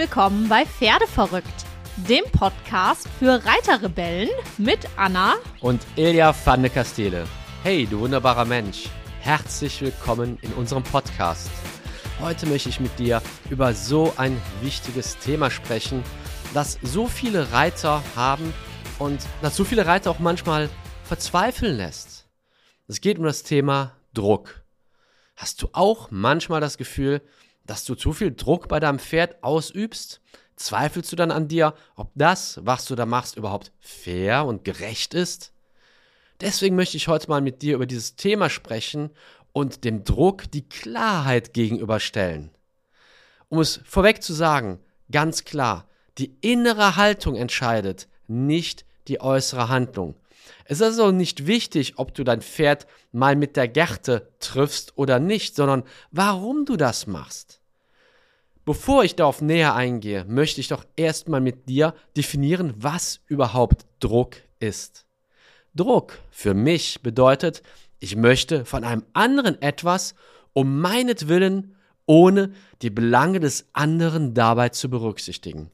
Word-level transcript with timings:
willkommen 0.00 0.48
bei 0.48 0.64
Pferdeverrückt, 0.64 1.66
dem 2.08 2.24
Podcast 2.32 3.06
für 3.18 3.44
Reiterrebellen 3.44 4.30
mit 4.56 4.88
Anna 4.96 5.34
und 5.60 5.82
Ilja 5.94 6.34
van 6.42 6.62
de 6.62 6.70
Castele. 6.70 7.26
Hey, 7.64 7.86
du 7.86 8.00
wunderbarer 8.00 8.46
Mensch, 8.46 8.88
herzlich 9.20 9.82
willkommen 9.82 10.38
in 10.40 10.54
unserem 10.54 10.82
Podcast. 10.84 11.50
Heute 12.18 12.46
möchte 12.46 12.70
ich 12.70 12.80
mit 12.80 12.98
dir 12.98 13.20
über 13.50 13.74
so 13.74 14.14
ein 14.16 14.40
wichtiges 14.62 15.18
Thema 15.18 15.50
sprechen, 15.50 16.02
das 16.54 16.78
so 16.82 17.06
viele 17.06 17.52
Reiter 17.52 18.02
haben 18.16 18.54
und 18.98 19.20
das 19.42 19.54
so 19.54 19.64
viele 19.64 19.84
Reiter 19.84 20.12
auch 20.12 20.18
manchmal 20.18 20.70
verzweifeln 21.04 21.76
lässt. 21.76 22.26
Es 22.88 23.02
geht 23.02 23.18
um 23.18 23.24
das 23.24 23.42
Thema 23.42 23.92
Druck. 24.14 24.64
Hast 25.36 25.60
du 25.60 25.68
auch 25.72 26.10
manchmal 26.10 26.62
das 26.62 26.78
Gefühl, 26.78 27.20
dass 27.66 27.84
du 27.84 27.94
zu 27.94 28.12
viel 28.12 28.34
Druck 28.34 28.68
bei 28.68 28.80
deinem 28.80 28.98
Pferd 28.98 29.42
ausübst? 29.42 30.20
Zweifelst 30.56 31.10
du 31.10 31.16
dann 31.16 31.30
an 31.30 31.48
dir, 31.48 31.74
ob 31.96 32.10
das, 32.14 32.60
was 32.62 32.84
du 32.84 32.94
da 32.94 33.06
machst, 33.06 33.36
überhaupt 33.36 33.72
fair 33.80 34.44
und 34.44 34.64
gerecht 34.64 35.14
ist? 35.14 35.52
Deswegen 36.40 36.76
möchte 36.76 36.96
ich 36.96 37.08
heute 37.08 37.28
mal 37.28 37.40
mit 37.40 37.62
dir 37.62 37.74
über 37.74 37.86
dieses 37.86 38.16
Thema 38.16 38.50
sprechen 38.50 39.10
und 39.52 39.84
dem 39.84 40.04
Druck 40.04 40.50
die 40.50 40.68
Klarheit 40.68 41.52
gegenüberstellen. 41.54 42.50
Um 43.48 43.58
es 43.58 43.80
vorweg 43.84 44.22
zu 44.22 44.32
sagen, 44.32 44.78
ganz 45.10 45.44
klar, 45.44 45.86
die 46.18 46.36
innere 46.40 46.96
Haltung 46.96 47.36
entscheidet, 47.36 48.08
nicht 48.28 48.84
die 49.08 49.20
äußere 49.20 49.68
Handlung. 49.68 50.14
Es 50.64 50.78
ist 50.78 50.82
also 50.82 51.10
nicht 51.10 51.46
wichtig, 51.46 51.94
ob 51.96 52.14
du 52.14 52.24
dein 52.24 52.42
Pferd 52.42 52.86
mal 53.12 53.36
mit 53.36 53.56
der 53.56 53.68
Gerte 53.68 54.28
triffst 54.38 54.96
oder 54.96 55.18
nicht, 55.18 55.56
sondern 55.56 55.84
warum 56.10 56.64
du 56.64 56.76
das 56.76 57.06
machst. 57.06 57.60
Bevor 58.64 59.04
ich 59.04 59.16
darauf 59.16 59.40
näher 59.40 59.74
eingehe, 59.74 60.24
möchte 60.26 60.60
ich 60.60 60.68
doch 60.68 60.84
erstmal 60.96 61.40
mit 61.40 61.68
dir 61.68 61.94
definieren, 62.16 62.74
was 62.76 63.20
überhaupt 63.26 63.86
Druck 64.00 64.36
ist. 64.58 65.06
Druck 65.74 66.18
für 66.30 66.54
mich 66.54 67.02
bedeutet, 67.02 67.62
ich 67.98 68.16
möchte 68.16 68.64
von 68.64 68.84
einem 68.84 69.04
anderen 69.12 69.60
etwas 69.62 70.14
um 70.52 70.80
meinetwillen, 70.80 71.76
ohne 72.06 72.52
die 72.82 72.90
Belange 72.90 73.40
des 73.40 73.68
anderen 73.72 74.34
dabei 74.34 74.70
zu 74.70 74.90
berücksichtigen. 74.90 75.70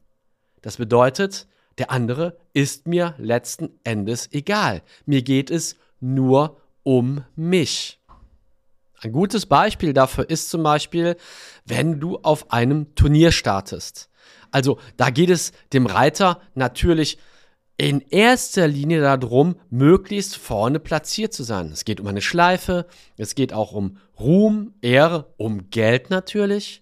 Das 0.61 0.77
bedeutet, 0.77 1.47
der 1.77 1.91
andere 1.91 2.37
ist 2.53 2.87
mir 2.87 3.15
letzten 3.17 3.69
Endes 3.83 4.29
egal. 4.31 4.81
Mir 5.05 5.21
geht 5.21 5.51
es 5.51 5.75
nur 5.99 6.57
um 6.83 7.23
mich. 7.35 7.99
Ein 9.01 9.11
gutes 9.11 9.45
Beispiel 9.45 9.93
dafür 9.93 10.29
ist 10.29 10.49
zum 10.49 10.63
Beispiel, 10.63 11.17
wenn 11.65 11.99
du 11.99 12.17
auf 12.17 12.51
einem 12.51 12.95
Turnier 12.95 13.31
startest. 13.31 14.09
Also 14.49 14.79
da 14.95 15.09
geht 15.09 15.29
es 15.29 15.51
dem 15.73 15.85
Reiter 15.85 16.41
natürlich 16.55 17.19
in 17.77 18.01
erster 18.01 18.67
Linie 18.67 19.01
darum, 19.01 19.55
möglichst 19.69 20.35
vorne 20.35 20.79
platziert 20.79 21.33
zu 21.33 21.43
sein. 21.43 21.71
Es 21.71 21.85
geht 21.85 21.99
um 21.99 22.07
eine 22.07 22.21
Schleife, 22.21 22.87
es 23.17 23.35
geht 23.35 23.53
auch 23.53 23.71
um 23.71 23.97
Ruhm, 24.19 24.73
Ehre, 24.81 25.31
um 25.37 25.69
Geld 25.69 26.09
natürlich. 26.09 26.81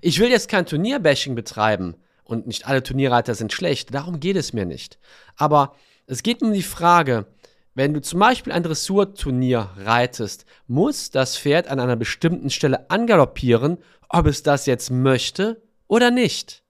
Ich 0.00 0.20
will 0.20 0.30
jetzt 0.30 0.48
kein 0.48 0.66
Turnierbashing 0.66 1.34
betreiben, 1.34 1.96
und 2.24 2.46
nicht 2.46 2.66
alle 2.66 2.82
Turnierreiter 2.82 3.34
sind 3.34 3.52
schlecht. 3.52 3.94
Darum 3.94 4.20
geht 4.20 4.36
es 4.36 4.52
mir 4.52 4.66
nicht. 4.66 4.98
Aber 5.36 5.74
es 6.06 6.22
geht 6.22 6.42
um 6.42 6.52
die 6.52 6.62
Frage, 6.62 7.26
wenn 7.74 7.92
du 7.92 8.00
zum 8.00 8.20
Beispiel 8.20 8.52
ein 8.52 8.62
Dressurturnier 8.62 9.70
reitest, 9.76 10.44
muss 10.66 11.10
das 11.10 11.36
Pferd 11.36 11.68
an 11.68 11.80
einer 11.80 11.96
bestimmten 11.96 12.50
Stelle 12.50 12.88
angaloppieren, 12.90 13.78
ob 14.08 14.26
es 14.26 14.42
das 14.42 14.66
jetzt 14.66 14.90
möchte 14.90 15.60
oder 15.88 16.10
nicht. 16.10 16.62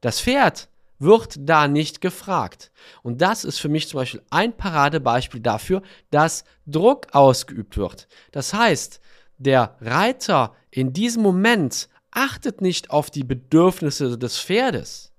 Das 0.00 0.20
Pferd 0.20 0.68
wird 0.98 1.36
da 1.38 1.68
nicht 1.68 2.00
gefragt. 2.00 2.70
Und 3.02 3.20
das 3.20 3.44
ist 3.44 3.58
für 3.58 3.68
mich 3.68 3.88
zum 3.88 4.00
Beispiel 4.00 4.22
ein 4.30 4.56
Paradebeispiel 4.56 5.40
dafür, 5.40 5.82
dass 6.10 6.44
Druck 6.66 7.08
ausgeübt 7.12 7.76
wird. 7.76 8.08
Das 8.32 8.54
heißt, 8.54 9.00
der 9.38 9.76
Reiter 9.80 10.54
in 10.70 10.92
diesem 10.92 11.22
Moment 11.22 11.88
achtet 12.14 12.62
nicht 12.62 12.90
auf 12.90 13.10
die 13.10 13.24
Bedürfnisse 13.24 14.16
des 14.16 14.38
Pferdes, 14.38 15.12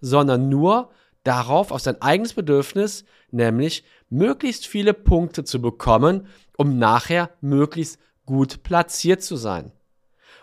sondern 0.00 0.48
nur 0.48 0.90
darauf, 1.24 1.72
auf 1.72 1.80
sein 1.80 2.00
eigenes 2.00 2.32
Bedürfnis, 2.34 3.04
nämlich 3.30 3.84
möglichst 4.08 4.66
viele 4.66 4.94
Punkte 4.94 5.44
zu 5.44 5.60
bekommen, 5.60 6.28
um 6.56 6.78
nachher 6.78 7.30
möglichst 7.40 7.98
gut 8.24 8.62
platziert 8.62 9.22
zu 9.22 9.36
sein. 9.36 9.72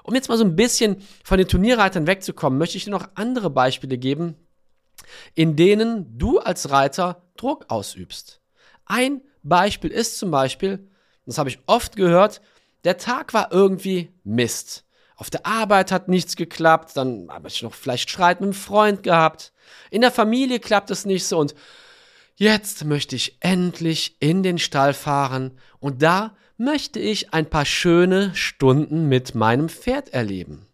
Um 0.03 0.13
jetzt 0.13 0.27
mal 0.27 0.37
so 0.37 0.43
ein 0.43 0.57
bisschen 0.57 1.01
von 1.23 1.37
den 1.37 1.47
Turnierreitern 1.47 2.05
wegzukommen, 2.05 2.59
möchte 2.59 2.77
ich 2.77 2.83
dir 2.83 2.91
noch 2.91 3.07
andere 3.15 3.49
Beispiele 3.49 3.97
geben, 3.97 4.35
in 5.33 5.55
denen 5.55 6.17
du 6.17 6.39
als 6.39 6.69
Reiter 6.69 7.23
Druck 7.37 7.65
ausübst. 7.69 8.41
Ein 8.85 9.21
Beispiel 9.43 9.89
ist 9.89 10.19
zum 10.19 10.31
Beispiel, 10.31 10.89
das 11.25 11.37
habe 11.37 11.49
ich 11.49 11.59
oft 11.65 11.95
gehört, 11.95 12.41
der 12.83 12.97
Tag 12.97 13.33
war 13.33 13.53
irgendwie 13.53 14.11
Mist. 14.25 14.82
Auf 15.15 15.29
der 15.29 15.45
Arbeit 15.45 15.91
hat 15.91 16.07
nichts 16.07 16.35
geklappt, 16.35 16.95
dann 16.95 17.27
habe 17.29 17.47
ich 17.47 17.61
noch 17.61 17.73
vielleicht 17.73 18.09
Streit 18.09 18.41
mit 18.41 18.47
einem 18.47 18.53
Freund 18.53 19.03
gehabt. 19.03 19.53
In 19.91 20.01
der 20.01 20.11
Familie 20.11 20.59
klappt 20.59 20.91
es 20.91 21.05
nicht 21.05 21.25
so 21.25 21.39
und 21.39 21.53
jetzt 22.35 22.83
möchte 22.85 23.15
ich 23.15 23.37
endlich 23.39 24.17
in 24.19 24.43
den 24.43 24.57
Stall 24.57 24.93
fahren 24.93 25.59
und 25.79 26.01
da 26.01 26.35
möchte 26.57 26.99
ich 26.99 27.33
ein 27.33 27.49
paar 27.49 27.65
schöne 27.65 28.33
Stunden 28.35 29.07
mit 29.07 29.35
meinem 29.35 29.69
Pferd 29.69 30.09
erleben. 30.09 30.65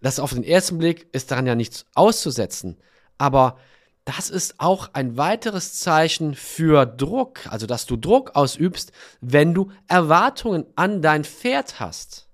Das 0.00 0.18
auf 0.18 0.34
den 0.34 0.44
ersten 0.44 0.78
Blick 0.78 1.06
ist 1.12 1.30
daran 1.30 1.46
ja 1.46 1.54
nichts 1.54 1.86
auszusetzen, 1.94 2.76
aber 3.18 3.58
das 4.04 4.30
ist 4.30 4.56
auch 4.58 4.90
ein 4.94 5.16
weiteres 5.16 5.78
Zeichen 5.78 6.34
für 6.34 6.86
Druck, 6.86 7.46
also 7.48 7.66
dass 7.66 7.86
du 7.86 7.96
Druck 7.96 8.34
ausübst, 8.34 8.92
wenn 9.20 9.54
du 9.54 9.70
Erwartungen 9.86 10.66
an 10.74 11.02
dein 11.02 11.24
Pferd 11.24 11.78
hast. 11.78 12.28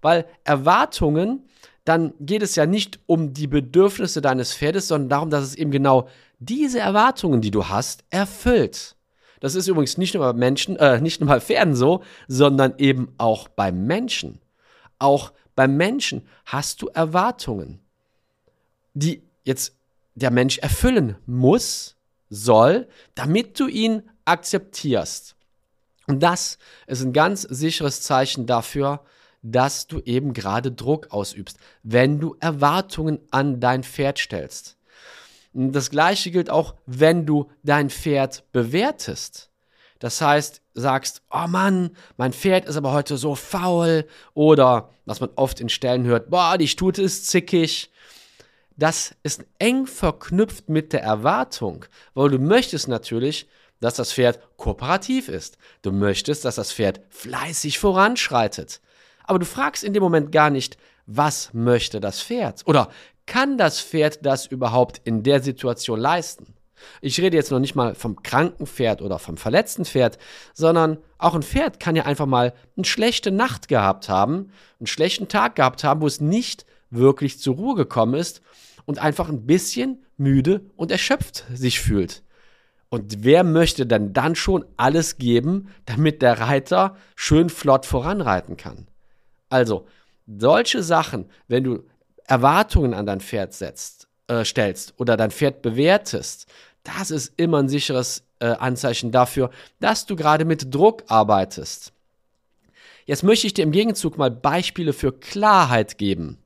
Weil 0.00 0.26
Erwartungen, 0.44 1.48
dann 1.84 2.14
geht 2.20 2.42
es 2.42 2.54
ja 2.54 2.66
nicht 2.66 3.00
um 3.06 3.32
die 3.32 3.48
Bedürfnisse 3.48 4.20
deines 4.20 4.54
Pferdes, 4.54 4.88
sondern 4.88 5.08
darum, 5.08 5.30
dass 5.30 5.42
es 5.42 5.54
eben 5.56 5.72
genau 5.72 6.08
diese 6.38 6.78
Erwartungen, 6.78 7.40
die 7.40 7.50
du 7.50 7.68
hast, 7.68 8.04
erfüllt. 8.10 8.94
Das 9.40 9.54
ist 9.54 9.66
übrigens 9.66 9.98
nicht 9.98 10.14
nur 10.14 10.24
bei 10.24 10.32
Menschen, 10.32 10.76
äh, 10.76 11.00
nicht 11.00 11.20
nur 11.20 11.28
bei 11.28 11.40
Pferden 11.40 11.74
so, 11.74 12.02
sondern 12.28 12.74
eben 12.78 13.14
auch 13.18 13.48
beim 13.48 13.86
Menschen. 13.86 14.40
Auch 15.00 15.32
beim 15.56 15.76
Menschen 15.76 16.26
hast 16.44 16.82
du 16.82 16.88
Erwartungen, 16.88 17.80
die 18.94 19.22
jetzt 19.44 19.77
der 20.18 20.30
Mensch 20.30 20.58
erfüllen 20.58 21.16
muss, 21.26 21.96
soll, 22.30 22.88
damit 23.14 23.58
du 23.58 23.66
ihn 23.66 24.02
akzeptierst. 24.24 25.36
Und 26.06 26.22
das 26.22 26.58
ist 26.86 27.02
ein 27.02 27.12
ganz 27.12 27.42
sicheres 27.42 28.02
Zeichen 28.02 28.46
dafür, 28.46 29.04
dass 29.42 29.86
du 29.86 30.00
eben 30.00 30.32
gerade 30.32 30.72
Druck 30.72 31.10
ausübst, 31.10 31.58
wenn 31.82 32.18
du 32.18 32.36
Erwartungen 32.40 33.20
an 33.30 33.60
dein 33.60 33.84
Pferd 33.84 34.18
stellst. 34.18 34.76
Das 35.52 35.90
gleiche 35.90 36.30
gilt 36.30 36.50
auch, 36.50 36.74
wenn 36.86 37.24
du 37.24 37.50
dein 37.62 37.90
Pferd 37.90 38.44
bewertest. 38.52 39.50
Das 39.98 40.20
heißt, 40.20 40.62
sagst, 40.74 41.22
oh 41.30 41.46
Mann, 41.48 41.90
mein 42.16 42.32
Pferd 42.32 42.66
ist 42.66 42.76
aber 42.76 42.92
heute 42.92 43.16
so 43.16 43.34
faul 43.34 44.06
oder 44.34 44.90
was 45.06 45.20
man 45.20 45.30
oft 45.34 45.60
in 45.60 45.68
Stellen 45.68 46.04
hört, 46.04 46.30
boah, 46.30 46.56
die 46.58 46.68
Stute 46.68 47.02
ist 47.02 47.26
zickig. 47.26 47.90
Das 48.78 49.14
ist 49.22 49.44
eng 49.58 49.86
verknüpft 49.86 50.70
mit 50.70 50.94
der 50.94 51.02
Erwartung, 51.02 51.84
weil 52.14 52.30
du 52.30 52.38
möchtest 52.38 52.88
natürlich, 52.88 53.46
dass 53.80 53.94
das 53.94 54.12
Pferd 54.12 54.40
kooperativ 54.56 55.28
ist. 55.28 55.58
Du 55.82 55.92
möchtest, 55.92 56.46
dass 56.46 56.54
das 56.54 56.72
Pferd 56.72 57.00
fleißig 57.10 57.78
voranschreitet 57.78 58.80
aber 59.28 59.38
du 59.38 59.44
fragst 59.44 59.84
in 59.84 59.92
dem 59.92 60.02
Moment 60.02 60.32
gar 60.32 60.48
nicht, 60.48 60.78
was 61.06 61.52
möchte 61.52 62.00
das 62.00 62.22
Pferd? 62.22 62.62
Oder 62.66 62.88
kann 63.26 63.58
das 63.58 63.78
Pferd 63.78 64.24
das 64.24 64.46
überhaupt 64.46 65.02
in 65.04 65.22
der 65.22 65.42
Situation 65.42 66.00
leisten? 66.00 66.54
Ich 67.02 67.20
rede 67.20 67.36
jetzt 67.36 67.50
noch 67.50 67.58
nicht 67.58 67.74
mal 67.74 67.94
vom 67.94 68.22
kranken 68.22 68.66
Pferd 68.66 69.02
oder 69.02 69.18
vom 69.18 69.36
verletzten 69.36 69.84
Pferd, 69.84 70.16
sondern 70.54 70.96
auch 71.18 71.34
ein 71.34 71.42
Pferd 71.42 71.78
kann 71.78 71.94
ja 71.94 72.04
einfach 72.04 72.24
mal 72.24 72.54
eine 72.76 72.86
schlechte 72.86 73.30
Nacht 73.30 73.68
gehabt 73.68 74.08
haben, 74.08 74.50
einen 74.80 74.86
schlechten 74.86 75.28
Tag 75.28 75.56
gehabt 75.56 75.84
haben, 75.84 76.00
wo 76.00 76.06
es 76.06 76.20
nicht 76.20 76.64
wirklich 76.88 77.38
zur 77.38 77.56
Ruhe 77.56 77.74
gekommen 77.74 78.14
ist 78.14 78.40
und 78.88 78.98
einfach 78.98 79.28
ein 79.28 79.44
bisschen 79.44 80.02
müde 80.16 80.62
und 80.74 80.90
erschöpft 80.90 81.44
sich 81.52 81.78
fühlt. 81.78 82.22
Und 82.88 83.22
wer 83.22 83.44
möchte 83.44 83.84
dann 83.84 84.14
dann 84.14 84.34
schon 84.34 84.64
alles 84.78 85.18
geben, 85.18 85.68
damit 85.84 86.22
der 86.22 86.40
Reiter 86.40 86.96
schön 87.14 87.50
flott 87.50 87.84
voranreiten 87.84 88.56
kann? 88.56 88.86
Also, 89.50 89.86
solche 90.26 90.82
Sachen, 90.82 91.26
wenn 91.48 91.64
du 91.64 91.84
Erwartungen 92.24 92.94
an 92.94 93.04
dein 93.04 93.20
Pferd 93.20 93.52
setzt, 93.52 94.08
äh, 94.26 94.42
stellst 94.42 94.94
oder 94.96 95.18
dein 95.18 95.32
Pferd 95.32 95.60
bewertest, 95.60 96.46
das 96.82 97.10
ist 97.10 97.34
immer 97.36 97.58
ein 97.58 97.68
sicheres 97.68 98.22
äh, 98.38 98.46
Anzeichen 98.46 99.12
dafür, 99.12 99.50
dass 99.80 100.06
du 100.06 100.16
gerade 100.16 100.46
mit 100.46 100.74
Druck 100.74 101.04
arbeitest. 101.08 101.92
Jetzt 103.04 103.22
möchte 103.22 103.46
ich 103.46 103.52
dir 103.52 103.64
im 103.64 103.72
Gegenzug 103.72 104.16
mal 104.16 104.30
Beispiele 104.30 104.94
für 104.94 105.12
Klarheit 105.12 105.98
geben. 105.98 106.38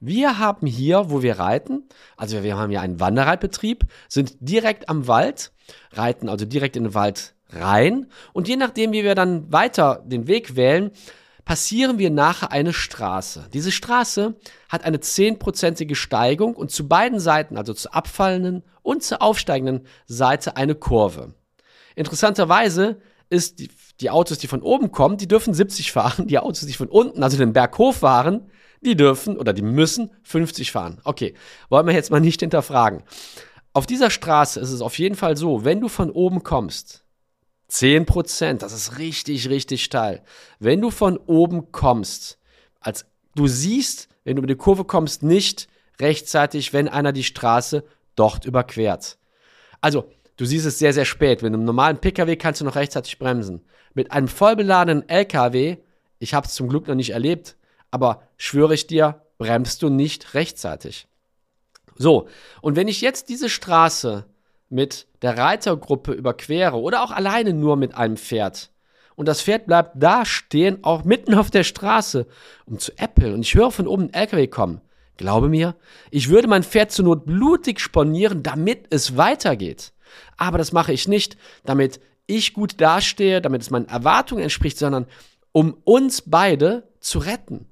Wir 0.00 0.38
haben 0.38 0.66
hier, 0.66 1.10
wo 1.10 1.22
wir 1.22 1.38
reiten, 1.38 1.88
also 2.16 2.42
wir 2.42 2.56
haben 2.56 2.70
ja 2.70 2.80
einen 2.80 3.00
Wanderreitbetrieb, 3.00 3.84
sind 4.08 4.36
direkt 4.40 4.88
am 4.88 5.06
Wald, 5.06 5.52
reiten 5.92 6.28
also 6.28 6.44
direkt 6.44 6.76
in 6.76 6.84
den 6.84 6.94
Wald 6.94 7.34
rein 7.50 8.06
und 8.32 8.48
je 8.48 8.56
nachdem, 8.56 8.92
wie 8.92 9.04
wir 9.04 9.14
dann 9.14 9.52
weiter 9.52 10.02
den 10.06 10.26
Weg 10.26 10.56
wählen, 10.56 10.90
passieren 11.48 11.98
wir 11.98 12.10
nachher 12.10 12.52
eine 12.52 12.74
Straße. 12.74 13.48
Diese 13.54 13.72
Straße 13.72 14.34
hat 14.68 14.84
eine 14.84 15.00
zehnprozentige 15.00 15.94
Steigung 15.94 16.54
und 16.54 16.70
zu 16.70 16.86
beiden 16.86 17.20
Seiten, 17.20 17.56
also 17.56 17.72
zur 17.72 17.94
abfallenden 17.94 18.64
und 18.82 19.02
zur 19.02 19.22
aufsteigenden 19.22 19.86
Seite, 20.06 20.56
eine 20.58 20.74
Kurve. 20.74 21.32
Interessanterweise 21.96 23.00
ist 23.30 23.60
die, 23.60 23.70
die 24.00 24.10
Autos, 24.10 24.38
die 24.38 24.46
von 24.46 24.62
oben 24.62 24.92
kommen, 24.92 25.16
die 25.16 25.26
dürfen 25.26 25.54
70 25.54 25.90
fahren. 25.90 26.26
Die 26.26 26.38
Autos, 26.38 26.66
die 26.66 26.72
von 26.74 26.88
unten, 26.88 27.22
also 27.22 27.38
den 27.38 27.54
Berg 27.54 27.78
hoch 27.78 27.94
fahren, 27.94 28.50
die 28.80 28.96
dürfen 28.96 29.36
oder 29.36 29.52
die 29.52 29.62
müssen 29.62 30.10
50 30.22 30.72
fahren. 30.72 31.00
Okay, 31.04 31.34
wollen 31.68 31.86
wir 31.86 31.94
jetzt 31.94 32.10
mal 32.10 32.20
nicht 32.20 32.40
hinterfragen. 32.40 33.02
Auf 33.72 33.86
dieser 33.86 34.10
Straße 34.10 34.60
ist 34.60 34.72
es 34.72 34.80
auf 34.80 34.98
jeden 34.98 35.14
Fall 35.14 35.36
so, 35.36 35.64
wenn 35.64 35.80
du 35.80 35.88
von 35.88 36.10
oben 36.10 36.42
kommst, 36.42 37.04
10 37.68 38.06
Prozent, 38.06 38.62
das 38.62 38.72
ist 38.72 38.98
richtig, 38.98 39.48
richtig 39.50 39.84
steil. 39.84 40.22
Wenn 40.58 40.80
du 40.80 40.90
von 40.90 41.18
oben 41.18 41.70
kommst, 41.70 42.38
als 42.80 43.04
du 43.34 43.46
siehst, 43.46 44.08
wenn 44.24 44.36
du 44.36 44.40
über 44.40 44.46
die 44.46 44.56
Kurve 44.56 44.84
kommst, 44.84 45.22
nicht 45.22 45.68
rechtzeitig, 46.00 46.72
wenn 46.72 46.88
einer 46.88 47.12
die 47.12 47.24
Straße 47.24 47.84
dort 48.16 48.46
überquert. 48.46 49.18
Also, 49.80 50.10
du 50.36 50.44
siehst 50.44 50.66
es 50.66 50.78
sehr, 50.78 50.92
sehr 50.92 51.04
spät. 51.04 51.42
Mit 51.42 51.52
einem 51.52 51.64
normalen 51.64 51.98
Pkw 51.98 52.36
kannst 52.36 52.60
du 52.60 52.64
noch 52.64 52.76
rechtzeitig 52.76 53.18
bremsen. 53.18 53.62
Mit 53.94 54.12
einem 54.12 54.28
vollbeladenen 54.28 55.08
Lkw, 55.08 55.76
ich 56.18 56.34
habe 56.34 56.46
es 56.46 56.54
zum 56.54 56.68
Glück 56.68 56.88
noch 56.88 56.94
nicht 56.94 57.10
erlebt, 57.10 57.56
aber 57.90 58.22
schwöre 58.36 58.74
ich 58.74 58.86
dir, 58.86 59.22
bremst 59.38 59.82
du 59.82 59.88
nicht 59.88 60.34
rechtzeitig. 60.34 61.08
So, 61.96 62.28
und 62.60 62.76
wenn 62.76 62.88
ich 62.88 63.00
jetzt 63.00 63.28
diese 63.28 63.48
Straße 63.48 64.24
mit 64.68 65.06
der 65.22 65.36
Reitergruppe 65.36 66.12
überquere 66.12 66.80
oder 66.80 67.02
auch 67.02 67.10
alleine 67.10 67.52
nur 67.52 67.76
mit 67.76 67.94
einem 67.94 68.16
Pferd 68.16 68.70
und 69.16 69.26
das 69.26 69.42
Pferd 69.42 69.66
bleibt 69.66 69.92
da 69.96 70.24
stehen, 70.24 70.84
auch 70.84 71.04
mitten 71.04 71.34
auf 71.34 71.50
der 71.50 71.64
Straße, 71.64 72.26
um 72.66 72.78
zu 72.78 72.96
äppeln 72.98 73.34
und 73.34 73.40
ich 73.40 73.54
höre 73.54 73.70
von 73.70 73.88
oben 73.88 74.04
ein 74.04 74.14
LKW 74.14 74.46
kommen, 74.46 74.80
glaube 75.16 75.48
mir, 75.48 75.74
ich 76.10 76.28
würde 76.28 76.48
mein 76.48 76.62
Pferd 76.62 76.92
zur 76.92 77.04
Not 77.04 77.26
blutig 77.26 77.80
sponieren, 77.80 78.42
damit 78.42 78.86
es 78.90 79.16
weitergeht. 79.16 79.92
Aber 80.36 80.56
das 80.56 80.72
mache 80.72 80.92
ich 80.92 81.08
nicht, 81.08 81.36
damit 81.64 82.00
ich 82.26 82.54
gut 82.54 82.80
dastehe, 82.80 83.42
damit 83.42 83.62
es 83.62 83.70
meinen 83.70 83.88
Erwartungen 83.88 84.42
entspricht, 84.42 84.78
sondern 84.78 85.06
um 85.52 85.76
uns 85.84 86.22
beide 86.22 86.88
zu 87.00 87.18
retten. 87.18 87.66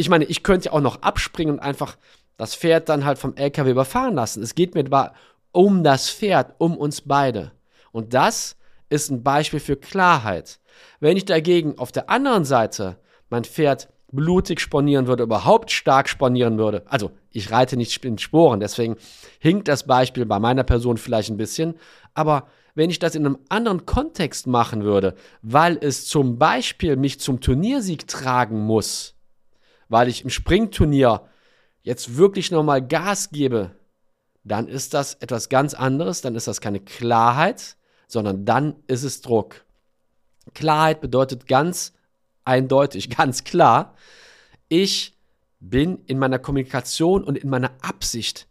Ich 0.00 0.08
meine, 0.08 0.24
ich 0.24 0.42
könnte 0.42 0.66
ja 0.66 0.72
auch 0.72 0.80
noch 0.80 1.02
abspringen 1.02 1.54
und 1.54 1.60
einfach 1.60 1.96
das 2.38 2.54
Pferd 2.54 2.88
dann 2.88 3.04
halt 3.04 3.18
vom 3.18 3.36
LKW 3.36 3.70
überfahren 3.70 4.14
lassen. 4.14 4.42
Es 4.42 4.54
geht 4.54 4.74
mir 4.74 5.12
um 5.52 5.84
das 5.84 6.08
Pferd, 6.08 6.54
um 6.56 6.78
uns 6.78 7.02
beide. 7.02 7.52
Und 7.92 8.14
das 8.14 8.56
ist 8.88 9.10
ein 9.10 9.22
Beispiel 9.22 9.60
für 9.60 9.76
Klarheit. 9.76 10.58
Wenn 11.00 11.18
ich 11.18 11.26
dagegen 11.26 11.78
auf 11.78 11.92
der 11.92 12.08
anderen 12.08 12.46
Seite 12.46 12.96
mein 13.28 13.44
Pferd 13.44 13.90
blutig 14.10 14.60
sponieren 14.60 15.06
würde, 15.06 15.22
überhaupt 15.22 15.70
stark 15.70 16.08
sponieren 16.08 16.56
würde, 16.56 16.82
also 16.86 17.10
ich 17.30 17.50
reite 17.50 17.76
nicht 17.76 18.02
in 18.02 18.16
Sporen, 18.16 18.58
deswegen 18.58 18.96
hinkt 19.38 19.68
das 19.68 19.86
Beispiel 19.86 20.24
bei 20.24 20.38
meiner 20.38 20.64
Person 20.64 20.96
vielleicht 20.96 21.28
ein 21.28 21.36
bisschen, 21.36 21.74
aber 22.14 22.48
wenn 22.74 22.88
ich 22.88 22.98
das 22.98 23.14
in 23.14 23.26
einem 23.26 23.38
anderen 23.50 23.84
Kontext 23.84 24.46
machen 24.46 24.82
würde, 24.82 25.14
weil 25.42 25.76
es 25.78 26.06
zum 26.06 26.38
Beispiel 26.38 26.96
mich 26.96 27.20
zum 27.20 27.40
Turniersieg 27.40 28.08
tragen 28.08 28.60
muss, 28.64 29.14
weil 29.90 30.08
ich 30.08 30.24
im 30.24 30.30
Springturnier 30.30 31.28
jetzt 31.82 32.16
wirklich 32.16 32.50
nochmal 32.50 32.86
Gas 32.86 33.30
gebe, 33.30 33.76
dann 34.44 34.68
ist 34.68 34.94
das 34.94 35.14
etwas 35.14 35.50
ganz 35.50 35.74
anderes, 35.74 36.22
dann 36.22 36.34
ist 36.34 36.46
das 36.46 36.62
keine 36.62 36.80
Klarheit, 36.80 37.76
sondern 38.06 38.46
dann 38.46 38.76
ist 38.86 39.02
es 39.02 39.20
Druck. 39.20 39.66
Klarheit 40.54 41.00
bedeutet 41.00 41.46
ganz 41.46 41.92
eindeutig, 42.44 43.10
ganz 43.16 43.44
klar, 43.44 43.94
ich 44.68 45.16
bin 45.58 45.98
in 46.06 46.18
meiner 46.18 46.38
Kommunikation 46.38 47.22
und 47.24 47.36
in 47.36 47.50
meiner 47.50 47.72
Absicht 47.82 48.46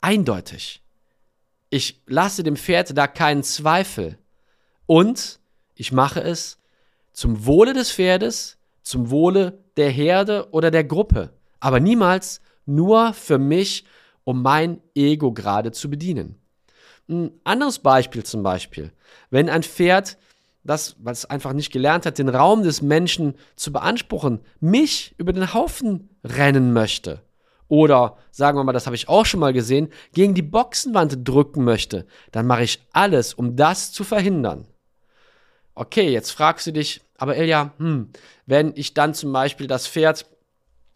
eindeutig. 0.00 0.82
Ich 1.68 2.02
lasse 2.06 2.42
dem 2.42 2.56
Pferd 2.56 2.96
da 2.96 3.06
keinen 3.06 3.42
Zweifel. 3.42 4.18
Und 4.86 5.40
ich 5.74 5.92
mache 5.92 6.20
es 6.22 6.58
zum 7.12 7.46
Wohle 7.46 7.72
des 7.72 7.92
Pferdes, 7.92 8.58
zum 8.82 9.10
Wohle 9.10 9.64
der 9.76 9.90
Herde 9.90 10.48
oder 10.50 10.70
der 10.70 10.84
Gruppe. 10.84 11.30
Aber 11.60 11.80
niemals 11.80 12.40
nur 12.66 13.12
für 13.12 13.38
mich 13.38 13.84
um 14.24 14.42
mein 14.42 14.80
Ego 14.94 15.32
gerade 15.32 15.72
zu 15.72 15.90
bedienen. 15.90 16.36
Ein 17.08 17.32
anderes 17.44 17.80
Beispiel 17.80 18.22
zum 18.24 18.42
Beispiel, 18.42 18.92
wenn 19.30 19.48
ein 19.48 19.62
Pferd, 19.62 20.16
das, 20.64 20.96
weil 21.00 21.12
es 21.12 21.24
einfach 21.24 21.52
nicht 21.52 21.72
gelernt 21.72 22.06
hat, 22.06 22.18
den 22.18 22.28
Raum 22.28 22.62
des 22.62 22.82
Menschen 22.82 23.34
zu 23.56 23.72
beanspruchen, 23.72 24.40
mich 24.60 25.14
über 25.18 25.32
den 25.32 25.52
Haufen 25.52 26.08
rennen 26.22 26.72
möchte. 26.72 27.22
Oder, 27.66 28.18
sagen 28.30 28.58
wir 28.58 28.64
mal, 28.64 28.72
das 28.72 28.86
habe 28.86 28.96
ich 28.96 29.08
auch 29.08 29.26
schon 29.26 29.40
mal 29.40 29.52
gesehen, 29.52 29.88
gegen 30.12 30.34
die 30.34 30.42
Boxenwand 30.42 31.26
drücken 31.26 31.64
möchte, 31.64 32.06
dann 32.30 32.46
mache 32.46 32.64
ich 32.64 32.86
alles, 32.92 33.34
um 33.34 33.56
das 33.56 33.92
zu 33.92 34.04
verhindern. 34.04 34.68
Okay, 35.74 36.10
jetzt 36.10 36.30
fragst 36.30 36.66
du 36.66 36.72
dich, 36.72 37.00
aber 37.16 37.36
Ilja, 37.36 37.72
hm, 37.78 38.10
wenn 38.46 38.72
ich 38.74 38.94
dann 38.94 39.14
zum 39.14 39.32
Beispiel 39.32 39.66
das 39.66 39.86
Pferd 39.86 40.26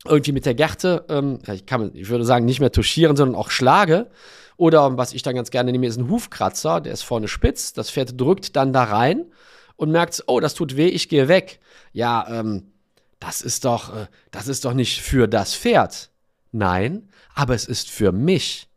irgendwie 0.05 0.32
mit 0.32 0.46
der 0.46 0.55
Gerte, 0.55 1.05
ähm, 1.08 1.38
ich, 1.52 1.67
kann, 1.67 1.90
ich 1.94 2.08
würde 2.08 2.25
sagen, 2.25 2.44
nicht 2.44 2.61
mehr 2.61 2.73
touchieren, 2.73 3.17
sondern 3.17 3.37
auch 3.37 3.50
schlage. 3.50 4.11
Oder 4.56 4.96
was 4.96 5.12
ich 5.12 5.23
dann 5.23 5.34
ganz 5.34 5.50
gerne 5.50 5.73
nehme, 5.73 5.87
ist 5.87 5.99
ein 5.99 6.11
Hufkratzer, 6.11 6.81
der 6.81 6.93
ist 6.93 7.02
vorne 7.02 7.28
spitz, 7.28 7.73
das 7.73 7.90
Pferd 7.90 8.19
drückt 8.20 8.56
dann 8.56 8.73
da 8.73 8.84
rein 8.84 9.26
und 9.76 9.90
merkt, 9.90 10.25
oh, 10.26 10.40
das 10.40 10.55
tut 10.55 10.76
weh, 10.76 10.88
ich 10.88 11.08
gehe 11.08 11.29
weg. 11.29 11.61
Ja, 11.93 12.26
ähm, 12.29 12.72
das 13.20 13.40
ist 13.43 13.64
doch, 13.64 13.94
äh, 13.94 14.06
das 14.31 14.49
ist 14.49 14.64
doch 14.64 14.72
nicht 14.72 15.00
für 15.00 15.29
das 15.29 15.55
Pferd. 15.55 16.11
Nein, 16.52 17.08
aber 17.34 17.55
es 17.55 17.67
ist 17.67 17.90
für 17.90 18.12
mich. 18.12 18.69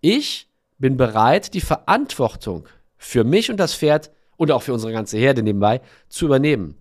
Ich 0.00 0.48
bin 0.78 0.96
bereit, 0.96 1.54
die 1.54 1.60
Verantwortung 1.60 2.68
für 2.96 3.24
mich 3.24 3.50
und 3.50 3.58
das 3.58 3.74
Pferd 3.74 4.10
und 4.38 4.50
auch 4.50 4.62
für 4.62 4.72
unsere 4.72 4.92
ganze 4.92 5.18
Herde 5.18 5.42
nebenbei 5.42 5.82
zu 6.08 6.24
übernehmen 6.24 6.78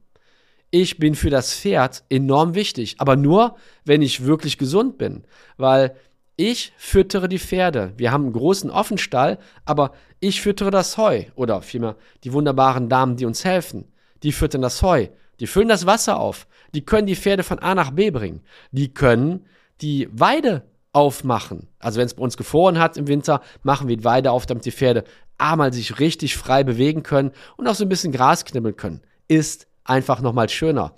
ich 0.72 0.98
bin 0.98 1.16
für 1.16 1.30
das 1.30 1.54
Pferd 1.54 2.04
enorm 2.10 2.56
wichtig, 2.56 2.96
aber 3.00 3.16
nur, 3.16 3.56
wenn 3.86 4.02
ich 4.02 4.26
wirklich 4.26 4.58
gesund 4.58 4.98
bin, 4.98 5.24
weil 5.58 5.96
ich 6.36 6.74
füttere 6.78 7.30
die 7.30 7.40
Pferde. 7.40 7.94
Wir 7.98 8.12
haben 8.12 8.26
einen 8.26 8.34
großen 8.34 8.70
Offenstall, 8.70 9.40
aber 9.66 9.94
ich 10.20 10.42
füttere 10.42 10.70
das 10.70 10.98
Heu 10.98 11.24
oder 11.36 11.62
vielmehr 11.62 11.96
die 12.24 12.34
wunderbaren 12.34 12.90
Damen, 12.90 13.16
die 13.16 13.26
uns 13.26 13.44
helfen. 13.44 13.86
Die 14.24 14.32
füttern 14.32 14.62
das 14.62 14.82
Heu, 14.82 15.08
die 15.40 15.48
füllen 15.48 15.70
das 15.70 15.86
Wasser 15.86 16.20
auf, 16.20 16.48
die 16.74 16.86
können 16.86 17.08
die 17.08 17.16
Pferde 17.16 17.44
von 17.44 17.60
A 17.60 17.74
nach 17.76 17.92
B 17.92 18.12
bringen, 18.12 18.42
die 18.72 18.94
können 18.94 19.46
die 19.82 20.10
Weide 20.12 20.64
aufmachen. 20.94 21.68
Also 21.80 22.00
wenn 22.00 22.08
es 22.08 22.14
bei 22.16 22.24
uns 22.24 22.38
gefroren 22.38 22.80
hat 22.80 22.98
im 22.98 23.08
Winter, 23.08 23.42
machen 23.64 23.88
wir 23.88 23.98
die 23.98 24.04
Weide 24.04 24.32
auf, 24.32 24.46
damit 24.46 24.66
die 24.66 24.72
Pferde 24.72 25.04
einmal 25.38 25.74
sich 25.74 26.00
richtig 26.00 26.38
frei 26.38 26.64
bewegen 26.64 27.04
können 27.04 27.32
und 27.56 27.68
auch 27.68 27.76
so 27.76 27.86
ein 27.86 27.90
bisschen 27.90 28.12
Gras 28.12 28.46
knibbeln 28.46 28.76
können. 28.76 29.02
Ist 29.28 29.68
einfach 29.84 30.22
nochmal 30.22 30.50
schöner. 30.50 30.94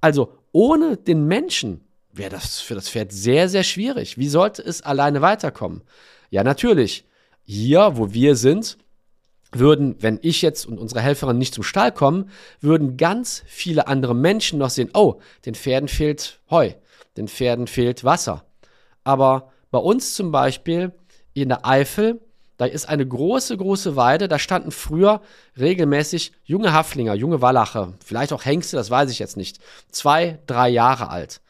Also 0.00 0.34
ohne 0.52 0.96
den 0.96 1.26
Menschen 1.26 1.84
wäre 2.12 2.30
das 2.30 2.60
für 2.60 2.74
das 2.74 2.88
Pferd 2.88 3.12
sehr, 3.12 3.48
sehr 3.48 3.62
schwierig. 3.62 4.18
Wie 4.18 4.28
sollte 4.28 4.62
es 4.62 4.82
alleine 4.82 5.22
weiterkommen? 5.22 5.82
Ja, 6.30 6.44
natürlich. 6.44 7.04
Hier, 7.44 7.96
wo 7.96 8.12
wir 8.12 8.36
sind, 8.36 8.76
würden, 9.52 9.96
wenn 10.00 10.18
ich 10.22 10.42
jetzt 10.42 10.66
und 10.66 10.78
unsere 10.78 11.00
Helferin 11.00 11.38
nicht 11.38 11.54
zum 11.54 11.64
Stall 11.64 11.92
kommen, 11.92 12.30
würden 12.60 12.96
ganz 12.96 13.42
viele 13.46 13.86
andere 13.86 14.14
Menschen 14.14 14.58
noch 14.58 14.70
sehen, 14.70 14.90
oh, 14.94 15.20
den 15.44 15.54
Pferden 15.54 15.88
fehlt 15.88 16.40
Heu, 16.50 16.72
den 17.16 17.28
Pferden 17.28 17.66
fehlt 17.66 18.04
Wasser. 18.04 18.44
Aber 19.04 19.50
bei 19.70 19.78
uns 19.78 20.14
zum 20.14 20.32
Beispiel 20.32 20.92
in 21.34 21.48
der 21.48 21.66
Eifel 21.66 22.20
da 22.62 22.68
ist 22.68 22.88
eine 22.88 23.04
große, 23.04 23.56
große 23.56 23.96
Weide. 23.96 24.28
Da 24.28 24.38
standen 24.38 24.70
früher 24.70 25.20
regelmäßig 25.58 26.30
junge 26.44 26.72
Haflinger, 26.72 27.14
junge 27.14 27.40
Wallache, 27.40 27.94
vielleicht 28.04 28.32
auch 28.32 28.44
Hengste, 28.44 28.76
das 28.76 28.88
weiß 28.88 29.10
ich 29.10 29.18
jetzt 29.18 29.36
nicht. 29.36 29.58
Zwei, 29.90 30.38
drei 30.46 30.68
Jahre 30.68 31.10
alt. 31.10 31.40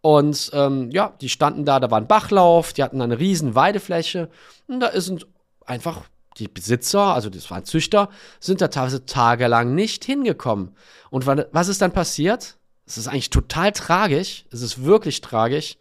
Und 0.00 0.50
ähm, 0.54 0.90
ja, 0.90 1.12
die 1.20 1.28
standen 1.28 1.66
da, 1.66 1.80
da 1.80 1.90
war 1.90 2.00
ein 2.00 2.06
Bachlauf, 2.06 2.72
die 2.72 2.82
hatten 2.82 3.02
eine 3.02 3.18
riesen 3.18 3.54
Weidefläche. 3.54 4.30
Und 4.66 4.80
da 4.80 4.98
sind 4.98 5.26
einfach 5.66 6.02
die 6.38 6.48
Besitzer, 6.48 7.14
also 7.14 7.28
das 7.28 7.50
waren 7.50 7.66
Züchter, 7.66 8.08
sind 8.40 8.62
da 8.62 8.68
teilweise 8.68 9.04
tagelang 9.04 9.74
nicht 9.74 10.04
hingekommen. 10.06 10.74
Und 11.10 11.26
was 11.26 11.68
ist 11.68 11.82
dann 11.82 11.92
passiert? 11.92 12.56
Es 12.86 12.96
ist 12.96 13.08
eigentlich 13.08 13.28
total 13.28 13.72
tragisch. 13.72 14.46
Es 14.50 14.62
ist 14.62 14.82
wirklich 14.82 15.20
tragisch. 15.20 15.76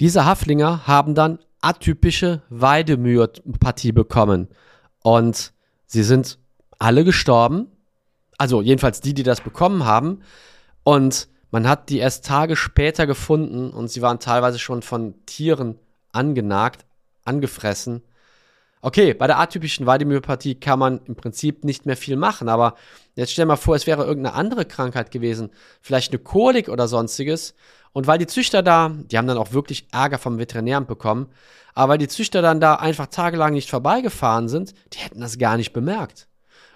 Diese 0.00 0.24
Haflinger 0.24 0.86
haben 0.86 1.14
dann 1.14 1.38
atypische 1.60 2.42
Weidemyopathie 2.48 3.92
bekommen. 3.92 4.48
Und 5.02 5.52
sie 5.86 6.02
sind 6.02 6.38
alle 6.78 7.04
gestorben. 7.04 7.68
Also 8.38 8.62
jedenfalls 8.62 9.00
die, 9.00 9.14
die 9.14 9.22
das 9.22 9.40
bekommen 9.40 9.84
haben. 9.84 10.22
Und 10.82 11.28
Man 11.52 11.68
hat 11.68 11.90
die 11.90 11.98
erst 11.98 12.24
Tage 12.24 12.56
später 12.56 13.06
gefunden 13.06 13.70
und 13.70 13.88
sie 13.88 14.00
waren 14.02 14.18
teilweise 14.18 14.58
schon 14.58 14.80
von 14.82 15.14
Tieren 15.26 15.78
angenagt, 16.10 16.86
angefressen. 17.24 18.02
Okay, 18.80 19.12
bei 19.14 19.26
der 19.26 19.38
atypischen 19.38 19.86
Weidemyopathie 19.86 20.54
kann 20.56 20.78
man 20.78 21.02
im 21.04 21.14
Prinzip 21.14 21.62
nicht 21.62 21.86
mehr 21.86 21.96
viel 21.96 22.16
machen, 22.16 22.48
aber 22.48 22.74
jetzt 23.14 23.32
stell 23.32 23.44
dir 23.44 23.48
mal 23.48 23.56
vor, 23.56 23.76
es 23.76 23.86
wäre 23.86 24.04
irgendeine 24.04 24.34
andere 24.34 24.64
Krankheit 24.64 25.10
gewesen, 25.10 25.50
vielleicht 25.82 26.10
eine 26.10 26.20
Kolik 26.20 26.68
oder 26.68 26.88
sonstiges. 26.88 27.54
Und 27.92 28.06
weil 28.06 28.18
die 28.18 28.26
Züchter 28.26 28.62
da, 28.62 28.90
die 28.90 29.18
haben 29.18 29.26
dann 29.26 29.38
auch 29.38 29.52
wirklich 29.52 29.86
Ärger 29.92 30.18
vom 30.18 30.38
Veterinären 30.38 30.86
bekommen, 30.86 31.28
aber 31.74 31.92
weil 31.92 31.98
die 31.98 32.08
Züchter 32.08 32.42
dann 32.42 32.60
da 32.60 32.74
einfach 32.76 33.06
tagelang 33.06 33.52
nicht 33.52 33.70
vorbeigefahren 33.70 34.48
sind, 34.48 34.74
die 34.92 34.98
hätten 34.98 35.20
das 35.20 35.38
gar 35.38 35.56
nicht 35.56 35.72
bemerkt. 35.72 36.28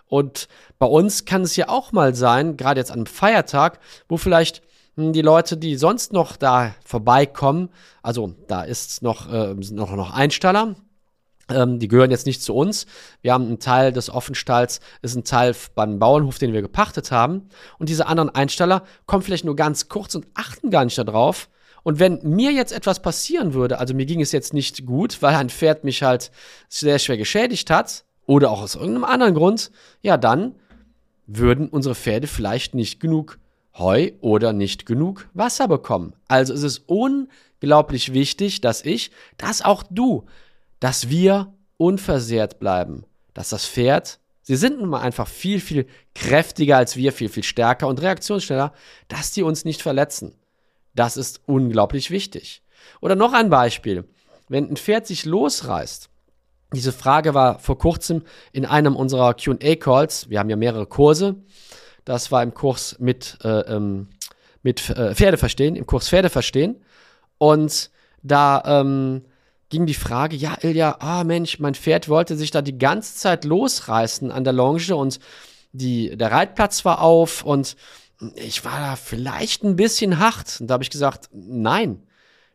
Und 0.07 0.49
bei 0.79 0.87
uns 0.87 1.25
kann 1.25 1.43
es 1.43 1.57
ja 1.57 1.69
auch 1.69 1.93
mal 1.93 2.15
sein, 2.15 2.57
gerade 2.57 2.81
jetzt 2.81 2.91
an 2.91 3.01
einem 3.01 3.07
Feiertag, 3.07 3.81
wo 4.09 4.17
vielleicht 4.17 4.63
hm, 4.97 5.13
die 5.13 5.23
Leute, 5.23 5.57
die 5.57 5.77
sonst 5.77 6.13
noch 6.13 6.37
da 6.37 6.75
vorbeikommen, 6.85 7.71
also 8.03 8.35
da 8.47 8.63
ist 8.63 9.03
noch, 9.03 9.31
äh, 9.33 9.55
noch, 9.55 9.95
noch 9.95 10.13
Einstaller, 10.13 10.77
ähm, 11.49 11.79
die 11.79 11.88
gehören 11.88 12.11
jetzt 12.11 12.26
nicht 12.26 12.43
zu 12.43 12.55
uns. 12.55 12.87
Wir 13.23 13.33
haben 13.33 13.47
einen 13.47 13.59
Teil 13.59 13.93
des 13.93 14.11
Offenstalls, 14.11 14.81
ist 15.03 15.17
ein 15.17 15.25
Teil 15.25 15.55
beim 15.75 15.99
Bauernhof, 15.99 16.38
den 16.38 16.53
wir 16.53 16.62
gepachtet 16.62 17.11
haben. 17.11 17.49
Und 17.79 17.88
diese 17.88 18.07
anderen 18.07 18.35
Einsteller 18.35 18.85
kommen 19.07 19.23
vielleicht 19.23 19.45
nur 19.45 19.57
ganz 19.57 19.88
kurz 19.88 20.15
und 20.15 20.26
achten 20.35 20.71
gar 20.71 20.85
nicht 20.85 20.99
darauf. 20.99 21.49
Und 21.83 22.00
wenn 22.00 22.19
mir 22.23 22.50
jetzt 22.50 22.73
etwas 22.73 23.00
passieren 23.00 23.55
würde, 23.55 23.79
also 23.79 23.95
mir 23.95 24.07
ging 24.07 24.21
es 24.21 24.33
jetzt 24.33 24.53
nicht 24.53 24.87
gut, 24.87 25.23
weil 25.23 25.37
ein 25.37 25.50
Pferd 25.50 25.85
mich 25.85 26.03
halt 26.03 26.33
sehr 26.69 26.99
schwer 26.99 27.17
geschädigt 27.17 27.71
hat, 27.71 28.05
oder 28.26 28.50
auch 28.50 28.62
aus 28.62 28.75
irgendeinem 28.75 29.05
anderen 29.05 29.35
Grund, 29.35 29.71
ja, 30.03 30.17
dann 30.17 30.55
würden 31.26 31.69
unsere 31.69 31.95
Pferde 31.95 32.26
vielleicht 32.26 32.75
nicht 32.75 33.00
genug 33.00 33.38
Heu 33.75 34.12
oder 34.21 34.53
nicht 34.53 34.87
genug 34.87 35.29
Wasser 35.35 35.69
bekommen. 35.69 36.15
Also 36.29 36.53
ist 36.53 36.62
es 36.62 36.79
unglaublich 36.87 38.12
wichtig, 38.12 38.61
dass 38.61 38.85
ich, 38.85 39.11
dass 39.37 39.62
auch 39.62 39.83
du 39.88 40.25
dass 40.80 41.09
wir 41.09 41.54
unversehrt 41.76 42.59
bleiben, 42.59 43.04
dass 43.35 43.50
das 43.50 43.66
Pferd, 43.66 44.18
sie 44.42 44.56
sind 44.56 44.78
nun 44.78 44.88
mal 44.88 45.00
einfach 45.00 45.28
viel, 45.28 45.61
viel 45.61 45.87
kräftiger 46.14 46.76
als 46.76 46.97
wir, 46.97 47.12
viel, 47.12 47.28
viel 47.28 47.42
stärker 47.42 47.88
und 47.88 48.00
reaktionsschneller, 48.00 48.73
dass 49.09 49.33
die 49.33 49.42
uns 49.42 49.64
nicht 49.64 49.83
verletzen. 49.83 50.35
Das 50.95 51.16
ist 51.16 51.40
unglaublich 51.47 52.11
wichtig. 52.11 52.62
Oder 53.00 53.16
noch 53.16 53.33
ein 53.33 53.50
Beispiel. 53.50 54.04
Wenn 54.49 54.71
ein 54.71 54.76
Pferd 54.76 55.06
sich 55.06 55.25
losreißt, 55.25 56.09
diese 56.73 56.92
Frage 56.92 57.35
war 57.35 57.59
vor 57.59 57.78
kurzem 57.78 58.23
in 58.52 58.64
einem 58.64 58.97
unserer 58.97 59.35
QA-Calls. 59.35 60.30
Wir 60.30 60.38
haben 60.38 60.50
ja 60.50 60.56
mehrere 60.56 60.87
Kurse. 60.87 61.37
Das 62.04 62.33
war 62.33 62.42
im 62.42 62.54
Kurs 62.54 62.97
mit, 62.99 63.38
äh, 63.45 63.61
ähm, 63.61 64.09
mit 64.62 64.90
äh, 64.90 65.14
Pferde 65.14 65.37
verstehen, 65.37 65.76
im 65.76 65.87
Kurs 65.87 66.09
Pferde 66.09 66.28
verstehen. 66.28 66.76
Und 67.38 67.90
da 68.23 68.62
ähm, 68.66 69.25
ging 69.69 69.87
die 69.87 69.95
Frage, 69.95 70.37
ja, 70.37 70.57
Ilja, 70.61 70.97
ah 71.01 71.25
Mensch, 71.25 71.59
mein 71.59 71.75
Pferd 71.75 72.09
wollte 72.09 72.37
sich 72.37 72.51
da 72.51 72.63
die 72.63 72.79
ganze 72.79 73.17
Zeit 73.17 73.45
losreißen 73.45 74.31
an 74.31 74.45
der 74.45 74.53
Longe 74.53 74.95
und 74.95 75.19
die, 75.73 76.17
der 76.17 76.33
Reitplatz 76.33 76.85
war 76.85 77.03
auf 77.03 77.43
und 77.43 77.77
ich 78.35 78.65
war 78.65 78.81
da 78.81 78.97
vielleicht 78.97 79.63
ein 79.63 79.77
bisschen 79.77 80.19
hart. 80.19 80.61
Und 80.61 80.69
da 80.69 80.75
habe 80.75 80.85
ich 80.85 80.91
gesagt, 80.91 81.29
nein, 81.33 82.03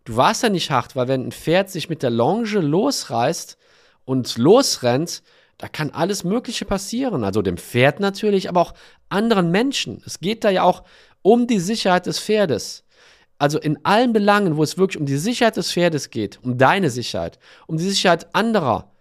du 0.06 0.16
warst 0.16 0.44
ja 0.44 0.50
nicht 0.50 0.72
hart, 0.72 0.96
weil 0.96 1.08
wenn 1.08 1.28
ein 1.28 1.32
Pferd 1.32 1.70
sich 1.70 1.90
mit 1.90 2.02
der 2.02 2.10
Longe 2.10 2.60
losreißt 2.60 3.58
und 4.06 4.38
losrennt, 4.38 5.22
da 5.58 5.68
kann 5.68 5.92
alles 5.92 6.24
Mögliche 6.24 6.66
passieren. 6.66 7.24
Also 7.24 7.44
dem 7.44 7.58
Pferd 7.58 8.00
natürlich, 8.00 8.50
aber 8.50 8.62
auch 8.62 8.74
anderen 9.10 9.52
Menschen. 9.52 10.02
Es 10.06 10.20
geht 10.20 10.44
da 10.44 10.50
ja 10.50 10.64
auch 10.64 10.84
um 11.22 11.46
die 11.46 11.60
Sicherheit 11.60 12.08
des 12.08 12.20
Pferdes. 12.20 12.84
Also 13.42 13.58
in 13.58 13.84
allen 13.84 14.14
Belangen, 14.14 14.56
wo 14.56 14.62
es 14.62 14.78
wirklich 14.78 15.00
um 15.00 15.08
die 15.08 15.18
Sicherheit 15.18 15.58
des 15.58 15.74
Pferdes 15.74 16.12
geht, 16.12 16.40
um 16.44 16.60
deine 16.60 16.92
Sicherheit, 16.92 17.40
um 17.66 17.76
die 17.76 17.90
Sicherheit 17.90 18.36
anderer, 18.36 18.92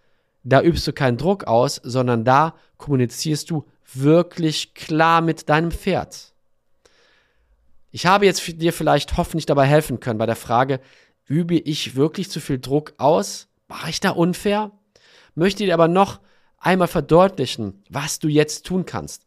da 0.45 0.63
übst 0.63 0.87
du 0.87 0.95
keinen 0.95 1.19
Druck 1.19 1.45
aus, 1.45 1.79
sondern 1.85 2.25
da 2.25 2.55
kommunizierst 2.79 3.51
du 3.51 3.67
wirklich 3.93 4.73
klar 4.73 5.21
mit 5.21 5.51
deinem 5.51 5.71
Pferd. 5.71 6.33
Ich 7.91 8.07
habe 8.07 8.25
jetzt 8.25 8.63
dir 8.63 8.73
vielleicht 8.73 9.19
hoffentlich 9.19 9.45
dabei 9.45 9.67
helfen 9.67 10.01
können 10.01 10.19
bei 10.19 10.25
der 10.25 10.37
Frage, 10.37 10.81
übe 11.27 11.57
ich 11.57 11.95
wirklich 11.95 12.31
zu 12.31 12.41
viel 12.41 12.59
Druck 12.59 12.95
aus? 12.97 13.47
War 13.69 13.91
ich 13.91 14.01
da 14.01 14.09
unfair? 14.09 14.71
Möchte 15.35 15.67
dir 15.67 15.75
aber 15.75 15.87
noch 15.87 16.19
einmal 16.57 16.89
verdeutlichen, 16.89 17.83
was 17.91 18.21
du 18.21 18.29
jetzt 18.29 18.65
tun 18.65 18.87
kannst. 18.87 19.27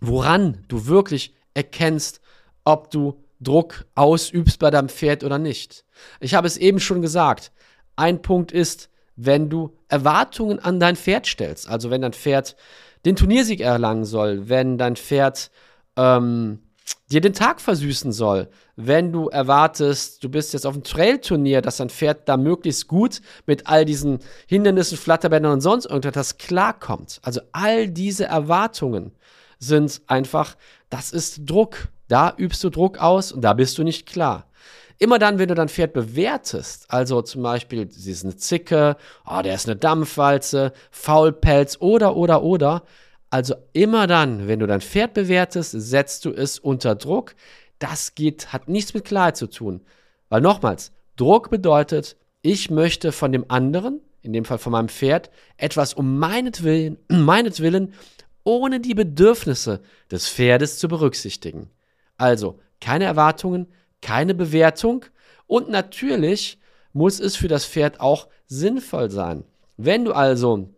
Woran 0.00 0.64
du 0.68 0.86
wirklich 0.86 1.34
erkennst, 1.52 2.22
ob 2.64 2.90
du 2.90 3.22
Druck 3.40 3.86
ausübst 3.94 4.58
bei 4.58 4.70
deinem 4.70 4.88
Pferd 4.88 5.24
oder 5.24 5.38
nicht. 5.38 5.84
Ich 6.20 6.34
habe 6.34 6.46
es 6.46 6.56
eben 6.56 6.80
schon 6.80 7.02
gesagt. 7.02 7.52
Ein 7.96 8.22
Punkt 8.22 8.52
ist, 8.52 8.90
wenn 9.16 9.48
du 9.48 9.76
Erwartungen 9.88 10.58
an 10.58 10.80
dein 10.80 10.96
Pferd 10.96 11.26
stellst, 11.26 11.68
also 11.68 11.90
wenn 11.90 12.02
dein 12.02 12.12
Pferd 12.12 12.56
den 13.04 13.16
Turniersieg 13.16 13.60
erlangen 13.60 14.04
soll, 14.04 14.48
wenn 14.48 14.78
dein 14.78 14.96
Pferd 14.96 15.50
ähm, 15.96 16.60
dir 17.10 17.20
den 17.20 17.32
Tag 17.32 17.60
versüßen 17.60 18.12
soll, 18.12 18.48
wenn 18.74 19.12
du 19.12 19.28
erwartest, 19.28 20.22
du 20.22 20.28
bist 20.28 20.52
jetzt 20.52 20.66
auf 20.66 20.74
einem 20.74 20.84
Trailturnier, 20.84 21.62
dass 21.62 21.78
dein 21.78 21.88
Pferd 21.88 22.28
da 22.28 22.36
möglichst 22.36 22.88
gut 22.88 23.22
mit 23.46 23.66
all 23.66 23.84
diesen 23.84 24.18
Hindernissen, 24.46 24.98
Flatterbändern 24.98 25.52
und 25.52 25.60
sonst 25.60 25.86
irgendetwas 25.86 26.36
klarkommt. 26.36 27.20
Also 27.22 27.40
all 27.52 27.88
diese 27.88 28.26
Erwartungen 28.26 29.12
sind 29.58 30.02
einfach, 30.06 30.56
das 30.90 31.12
ist 31.12 31.40
Druck. 31.46 31.88
Da 32.08 32.34
übst 32.36 32.62
du 32.62 32.70
Druck 32.70 32.98
aus 32.98 33.32
und 33.32 33.42
da 33.42 33.52
bist 33.52 33.78
du 33.78 33.82
nicht 33.82 34.06
klar. 34.06 34.46
Immer 34.98 35.18
dann, 35.18 35.38
wenn 35.38 35.48
du 35.48 35.54
dein 35.54 35.68
Pferd 35.68 35.92
bewertest, 35.92 36.86
also 36.88 37.20
zum 37.20 37.42
Beispiel, 37.42 37.90
sie 37.90 38.12
ist 38.12 38.24
eine 38.24 38.36
Zicke, 38.36 38.96
oh, 39.26 39.42
der 39.42 39.54
ist 39.54 39.68
eine 39.68 39.76
Dampfwalze, 39.76 40.72
Faulpelz 40.90 41.76
oder, 41.80 42.16
oder, 42.16 42.42
oder. 42.42 42.82
Also 43.28 43.56
immer 43.74 44.06
dann, 44.06 44.48
wenn 44.48 44.60
du 44.60 44.66
dein 44.66 44.80
Pferd 44.80 45.12
bewertest, 45.12 45.72
setzt 45.72 46.24
du 46.24 46.30
es 46.30 46.58
unter 46.58 46.94
Druck. 46.94 47.34
Das 47.78 48.14
geht, 48.14 48.54
hat 48.54 48.68
nichts 48.68 48.94
mit 48.94 49.04
Klarheit 49.04 49.36
zu 49.36 49.48
tun. 49.48 49.82
Weil 50.30 50.40
nochmals, 50.40 50.92
Druck 51.16 51.50
bedeutet, 51.50 52.16
ich 52.40 52.70
möchte 52.70 53.12
von 53.12 53.32
dem 53.32 53.44
anderen, 53.48 54.00
in 54.22 54.32
dem 54.32 54.46
Fall 54.46 54.58
von 54.58 54.72
meinem 54.72 54.88
Pferd, 54.88 55.30
etwas 55.58 55.92
um 55.92 56.18
meinetwillen, 56.18 56.96
meinetwillen 57.08 57.92
ohne 58.44 58.80
die 58.80 58.94
Bedürfnisse 58.94 59.80
des 60.10 60.28
Pferdes 60.28 60.78
zu 60.78 60.88
berücksichtigen. 60.88 61.68
Also 62.16 62.58
keine 62.80 63.04
Erwartungen, 63.04 63.66
keine 64.00 64.34
Bewertung 64.34 65.04
und 65.46 65.68
natürlich 65.70 66.58
muss 66.92 67.20
es 67.20 67.36
für 67.36 67.48
das 67.48 67.66
Pferd 67.66 68.00
auch 68.00 68.28
sinnvoll 68.46 69.10
sein. 69.10 69.44
Wenn 69.76 70.04
du 70.04 70.12
also 70.12 70.70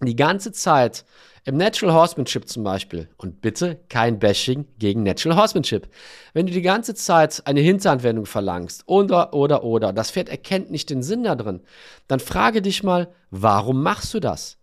die 0.00 0.16
ganze 0.16 0.52
Zeit 0.52 1.04
im 1.44 1.56
Natural 1.56 1.94
Horsemanship 1.94 2.48
zum 2.48 2.64
Beispiel, 2.64 3.08
und 3.18 3.40
bitte 3.40 3.78
kein 3.88 4.18
Bashing 4.18 4.66
gegen 4.78 5.04
Natural 5.04 5.38
Horsemanship, 5.38 5.88
wenn 6.32 6.46
du 6.46 6.52
die 6.52 6.62
ganze 6.62 6.94
Zeit 6.94 7.42
eine 7.46 7.60
Hinteranwendung 7.60 8.26
verlangst 8.26 8.82
oder, 8.86 9.32
oder, 9.32 9.62
oder, 9.62 9.92
das 9.92 10.10
Pferd 10.10 10.28
erkennt 10.28 10.72
nicht 10.72 10.90
den 10.90 11.04
Sinn 11.04 11.22
da 11.22 11.36
drin, 11.36 11.60
dann 12.08 12.18
frage 12.18 12.62
dich 12.62 12.82
mal, 12.82 13.08
warum 13.30 13.80
machst 13.82 14.12
du 14.12 14.18
das? 14.18 14.58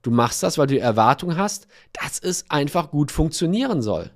Du 0.00 0.10
machst 0.10 0.42
das, 0.42 0.56
weil 0.56 0.66
du 0.66 0.74
die 0.74 0.80
Erwartung 0.80 1.36
hast, 1.36 1.68
dass 1.92 2.18
es 2.18 2.50
einfach 2.50 2.90
gut 2.90 3.12
funktionieren 3.12 3.82
soll. 3.82 4.10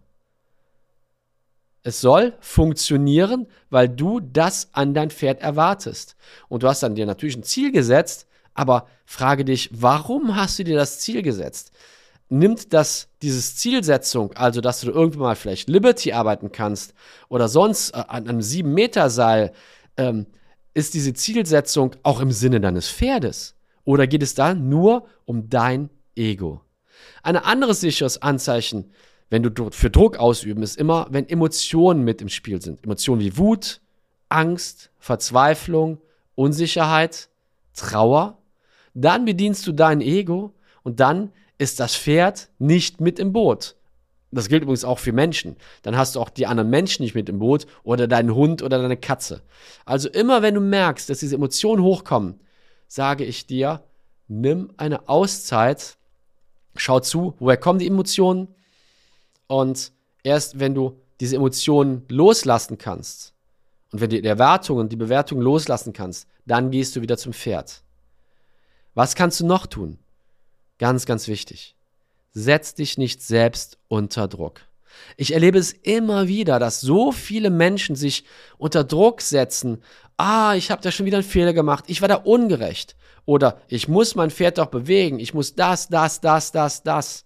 Es 1.87 2.01
soll 2.01 2.35
funktionieren, 2.41 3.47
weil 3.71 3.89
du 3.89 4.19
das 4.19 4.71
an 4.73 4.93
dein 4.93 5.09
Pferd 5.09 5.41
erwartest. 5.41 6.17
Und 6.49 6.65
du 6.65 6.69
hast 6.69 6.83
dann 6.83 6.97
dir 6.97 7.07
natürlich 7.07 7.37
ein 7.37 7.45
Ziel 7.45 7.71
gesetzt, 7.71 8.27
aber 8.55 8.89
frage 9.05 9.45
dich, 9.45 9.71
warum 9.73 10.35
hast 10.35 10.59
du 10.59 10.65
dir 10.65 10.75
das 10.75 10.99
Ziel 10.99 11.23
gesetzt? 11.23 11.71
Nimmt 12.29 12.73
das, 12.73 13.07
dieses 13.23 13.55
Zielsetzung, 13.55 14.33
also 14.33 14.61
dass 14.61 14.81
du 14.81 14.91
irgendwann 14.91 15.23
mal 15.23 15.37
vielleicht 15.37 15.69
Liberty 15.69 16.13
arbeiten 16.13 16.51
kannst 16.51 16.93
oder 17.29 17.47
sonst 17.47 17.91
äh, 17.91 18.03
an 18.09 18.29
einem 18.29 18.41
7-Meter-Seil, 18.41 19.53
ähm, 19.97 20.27
ist 20.75 20.95
diese 20.95 21.15
Zielsetzung 21.15 21.95
auch 22.03 22.19
im 22.19 22.33
Sinne 22.33 22.61
deines 22.61 22.89
Pferdes? 22.91 23.55
Oder 23.85 24.09
geht 24.09 24.25
es 24.25 24.35
da 24.35 24.55
nur 24.55 25.07
um 25.25 25.49
dein 25.49 25.91
Ego? 26.17 26.63
Ein 27.23 27.37
anderes 27.37 27.79
sicheres 27.79 28.21
Anzeichen 28.21 28.91
wenn 29.31 29.43
du 29.43 29.71
für 29.71 29.91
Druck 29.91 30.19
ausüben, 30.19 30.63
ist 30.63 30.77
immer, 30.77 31.07
wenn 31.11 31.29
Emotionen 31.29 32.05
mit 32.05 32.23
im 32.23 32.29
Spiel 32.29 32.63
sind. 32.63 32.85
Emotionen 32.85 33.21
wie 33.21 33.37
Wut, 33.37 33.81
Angst, 34.29 34.91
Verzweiflung, 34.99 35.99
Unsicherheit, 36.35 37.29
Trauer. 37.75 38.39
Dann 38.95 39.25
bedienst 39.25 39.67
du 39.67 39.73
dein 39.73 40.01
Ego 40.01 40.55
und 40.83 41.01
dann 41.01 41.33
ist 41.59 41.81
das 41.81 41.97
Pferd 41.97 42.49
nicht 42.59 43.01
mit 43.01 43.19
im 43.19 43.33
Boot. 43.33 43.77
Das 44.31 44.49
gilt 44.49 44.63
übrigens 44.63 44.85
auch 44.85 44.99
für 44.99 45.13
Menschen. 45.13 45.57
Dann 45.83 45.97
hast 45.97 46.15
du 46.15 46.21
auch 46.21 46.31
die 46.31 46.47
anderen 46.47 46.69
Menschen 46.69 47.03
nicht 47.03 47.15
mit 47.15 47.29
im 47.29 47.39
Boot 47.39 47.67
oder 47.85 48.07
deinen 48.07 48.35
Hund 48.35 48.63
oder 48.63 48.81
deine 48.81 48.97
Katze. 48.97 49.43
Also 49.85 50.09
immer 50.09 50.43
wenn 50.43 50.55
du 50.55 50.61
merkst, 50.61 51.09
dass 51.09 51.21
diese 51.21 51.37
Emotionen 51.37 51.83
hochkommen, 51.83 52.41
sage 52.89 53.25
ich 53.25 53.47
dir, 53.47 53.83
nimm 54.29 54.73
eine 54.77 55.09
Auszeit, 55.09 55.97
schau 56.77 57.01
zu, 57.01 57.35
woher 57.39 57.57
kommen 57.57 57.79
die 57.79 57.87
Emotionen, 57.87 58.49
und 59.47 59.93
erst 60.23 60.59
wenn 60.59 60.75
du 60.75 61.01
diese 61.21 61.37
Emotionen 61.37 62.05
loslassen 62.09 62.79
kannst 62.79 63.35
und 63.93 64.01
wenn 64.01 64.11
du 64.11 64.21
die 64.21 64.29
Erwartungen, 64.29 64.89
die 64.89 64.97
Bewertung 64.97 65.41
loslassen 65.41 65.93
kannst, 65.93 66.29
dann 66.45 66.71
gehst 66.71 66.97
du 66.97 67.03
wieder 67.03 67.17
zum 67.17 67.33
Pferd. 67.33 67.83
Was 68.95 69.15
kannst 69.15 69.41
du 69.41 69.47
noch 69.47 69.67
tun? 69.67 69.99
Ganz, 70.79 71.07
ganz 71.07 71.29
wichtig. 71.29 71.77
Setz 72.33 72.75
dich 72.75 72.99
nicht 72.99 73.23
selbst 73.23 73.79
unter 73.89 74.29
Druck. 74.29 74.61
Ich 75.17 75.35
erlebe 75.35 75.59
es 75.59 75.73
immer 75.73 76.29
wieder, 76.29 76.59
dass 76.59 76.81
so 76.81 77.13
viele 77.13 77.51
Menschen 77.51 77.97
sich 77.97 78.25
unter 78.59 78.85
Druck 78.85 79.21
setzen. 79.21 79.83
Ah, 80.17 80.55
ich 80.55 80.71
habe 80.71 80.83
da 80.83 80.91
schon 80.91 81.07
wieder 81.07 81.19
einen 81.19 81.27
Fehler 81.27 81.53
gemacht. 81.53 81.85
Ich 81.89 82.01
war 82.01 82.09
da 82.09 82.17
ungerecht. 82.17 82.97
Oder 83.27 83.61
ich 83.69 83.89
muss 83.89 84.15
mein 84.15 84.31
Pferd 84.31 84.59
doch 84.59 84.67
bewegen. 84.67 85.19
Ich 85.19 85.35
muss 85.35 85.55
das, 85.55 85.89
das, 85.89 86.21
das, 86.21 86.53
das, 86.53 86.83
das. 86.83 87.25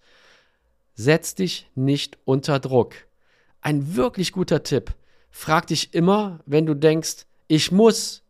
Setz 1.00 1.34
dich 1.34 1.66
nicht 1.74 2.18
unter 2.26 2.58
Druck. 2.60 2.94
Ein 3.62 3.96
wirklich 3.96 4.32
guter 4.32 4.62
Tipp. 4.62 4.92
Frag 5.30 5.66
dich 5.68 5.94
immer, 5.94 6.40
wenn 6.44 6.66
du 6.66 6.74
denkst, 6.74 7.24
ich 7.48 7.72
muss. 7.72 8.22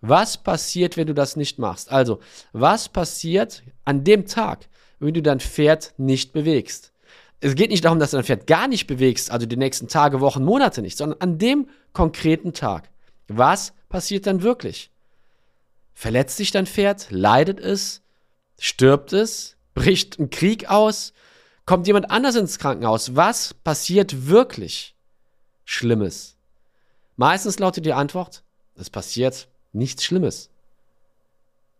Was 0.00 0.36
passiert, 0.36 0.96
wenn 0.96 1.06
du 1.06 1.14
das 1.14 1.36
nicht 1.36 1.60
machst? 1.60 1.92
Also, 1.92 2.18
was 2.52 2.88
passiert 2.88 3.62
an 3.84 4.02
dem 4.02 4.26
Tag, 4.26 4.68
wenn 4.98 5.14
du 5.14 5.22
dein 5.22 5.38
Pferd 5.38 5.94
nicht 5.96 6.32
bewegst? 6.32 6.92
Es 7.38 7.54
geht 7.54 7.70
nicht 7.70 7.84
darum, 7.84 8.00
dass 8.00 8.10
du 8.10 8.16
dein 8.16 8.24
Pferd 8.24 8.48
gar 8.48 8.66
nicht 8.66 8.88
bewegst, 8.88 9.30
also 9.30 9.46
die 9.46 9.56
nächsten 9.56 9.86
Tage, 9.86 10.20
Wochen, 10.20 10.44
Monate 10.44 10.82
nicht, 10.82 10.98
sondern 10.98 11.20
an 11.20 11.38
dem 11.38 11.68
konkreten 11.92 12.52
Tag. 12.52 12.90
Was 13.28 13.74
passiert 13.88 14.26
dann 14.26 14.42
wirklich? 14.42 14.90
Verletzt 15.94 16.36
sich 16.36 16.50
dein 16.50 16.66
Pferd? 16.66 17.06
Leidet 17.10 17.60
es? 17.60 18.02
Stirbt 18.58 19.12
es? 19.12 19.56
Bricht 19.74 20.18
ein 20.18 20.30
Krieg 20.30 20.68
aus? 20.68 21.12
Kommt 21.64 21.86
jemand 21.86 22.10
anders 22.10 22.34
ins 22.34 22.58
Krankenhaus? 22.58 23.14
Was 23.14 23.54
passiert 23.54 24.26
wirklich 24.26 24.96
Schlimmes? 25.64 26.36
Meistens 27.16 27.58
lautet 27.58 27.86
die 27.86 27.92
Antwort, 27.92 28.42
es 28.74 28.90
passiert 28.90 29.48
nichts 29.72 30.04
Schlimmes. 30.04 30.50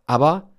Aber 0.05 0.49